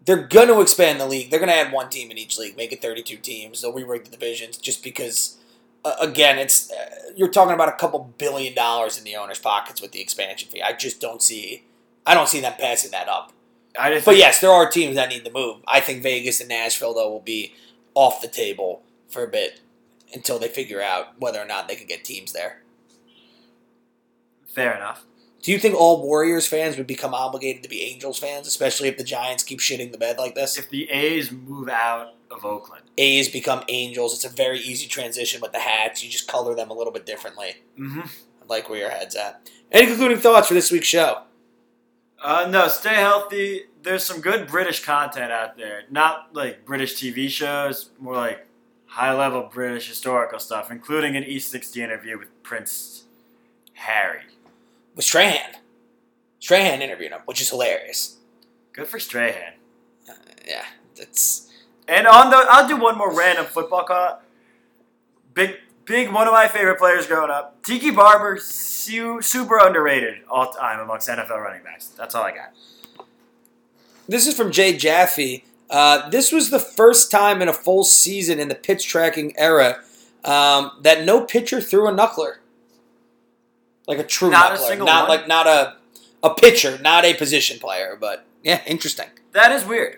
[0.06, 1.30] they're going to expand the league.
[1.30, 3.62] They're going to add one team in each league, make it 32 teams.
[3.62, 5.38] They'll rework the divisions just because,
[5.86, 9.82] uh, again, it's uh, you're talking about a couple billion dollars in the owners' pockets
[9.82, 10.62] with the expansion fee.
[10.62, 11.66] I just don't see,
[12.06, 13.32] I don't see them passing that up.
[13.80, 15.62] I just But yes, there are teams that need to move.
[15.68, 17.54] I think Vegas and Nashville, though, will be
[17.94, 19.62] off the table for a bit
[20.14, 22.62] until they figure out whether or not they can get teams there.
[24.54, 25.06] fair enough.
[25.42, 28.98] Do you think all Warriors fans would become obligated to be Angels fans, especially if
[28.98, 30.58] the Giants keep shitting the bed like this?
[30.58, 35.42] If the A's move out of Oakland, A's become Angels, it's a very easy transition
[35.42, 36.04] with the hats.
[36.04, 37.56] You just color them a little bit differently.
[37.78, 38.02] mm-hmm.
[38.02, 39.50] I like where your head's at.
[39.72, 41.24] Any concluding thoughts for this week's show?
[42.22, 43.64] Uh, no, stay healthy.
[43.82, 45.84] There's some good British content out there.
[45.90, 48.46] Not like British TV shows, more like
[48.86, 53.06] high level British historical stuff, including an E60 interview with Prince
[53.74, 54.22] Harry.
[54.96, 55.58] With Strahan.
[56.40, 58.18] Strahan interviewed him, which is hilarious.
[58.74, 59.54] Good for Strahan.
[60.48, 60.66] Yeah,
[60.98, 61.52] that's
[61.88, 64.22] And on the, I'll do one more random football call.
[65.34, 67.62] Big, big one of my favorite players growing up.
[67.64, 71.88] Tiki Barber, su- super underrated all time amongst NFL running backs.
[71.88, 72.54] That's all I got.
[74.08, 75.46] This is from Jay Jaffe.
[75.70, 79.80] Uh, this was the first time in a full season in the pitch tracking era
[80.26, 82.38] um, that no pitcher threw a knuckler,
[83.92, 85.18] like a true Not a knuckler, single not one?
[85.18, 85.76] like not a
[86.24, 87.98] a pitcher, not a position player.
[88.00, 89.08] But yeah, interesting.
[89.34, 89.98] That is weird.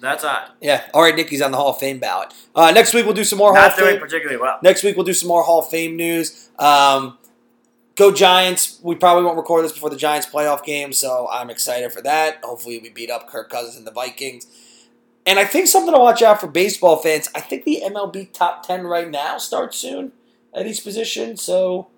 [0.00, 0.50] That's odd.
[0.60, 2.32] Yeah, all right, Nicky's on the Hall of Fame ballot.
[2.54, 4.00] Uh, next week we'll do some more Hall Not of doing Fame.
[4.00, 4.58] particularly well.
[4.62, 6.50] Next week we'll do some more Hall of Fame news.
[6.58, 7.16] Um,
[7.96, 8.78] go Giants!
[8.82, 12.40] We probably won't record this before the Giants playoff game, so I'm excited for that.
[12.44, 14.46] Hopefully we beat up Kirk Cousins and the Vikings.
[15.24, 17.30] And I think something to watch out for baseball fans.
[17.34, 20.12] I think the MLB top ten right now starts soon
[20.54, 21.36] at each position.
[21.38, 21.88] So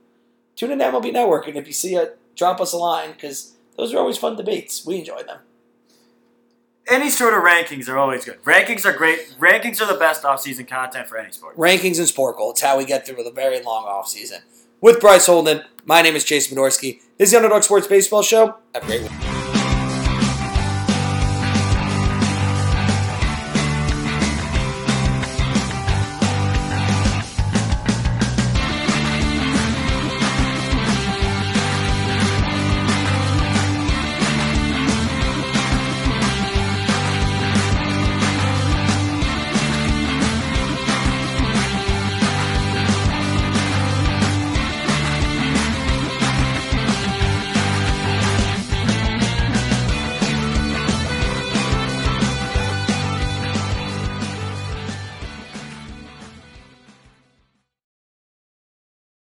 [0.58, 3.54] tune in to MLB Network, and if you see it, drop us a line because
[3.76, 4.84] those are always fun debates.
[4.84, 5.38] We enjoy them.
[6.90, 8.42] Any sort of rankings are always good.
[8.42, 9.36] Rankings are great.
[9.38, 11.56] Rankings are the best off-season content for any sport.
[11.56, 12.50] Rankings and Sporcle.
[12.50, 14.40] It's how we get through a very long off season.
[14.80, 17.00] With Bryce Holden, my name is Chase Minorski.
[17.18, 18.56] This is the Underdog Sports Baseball Show.
[18.74, 19.37] Have a great week.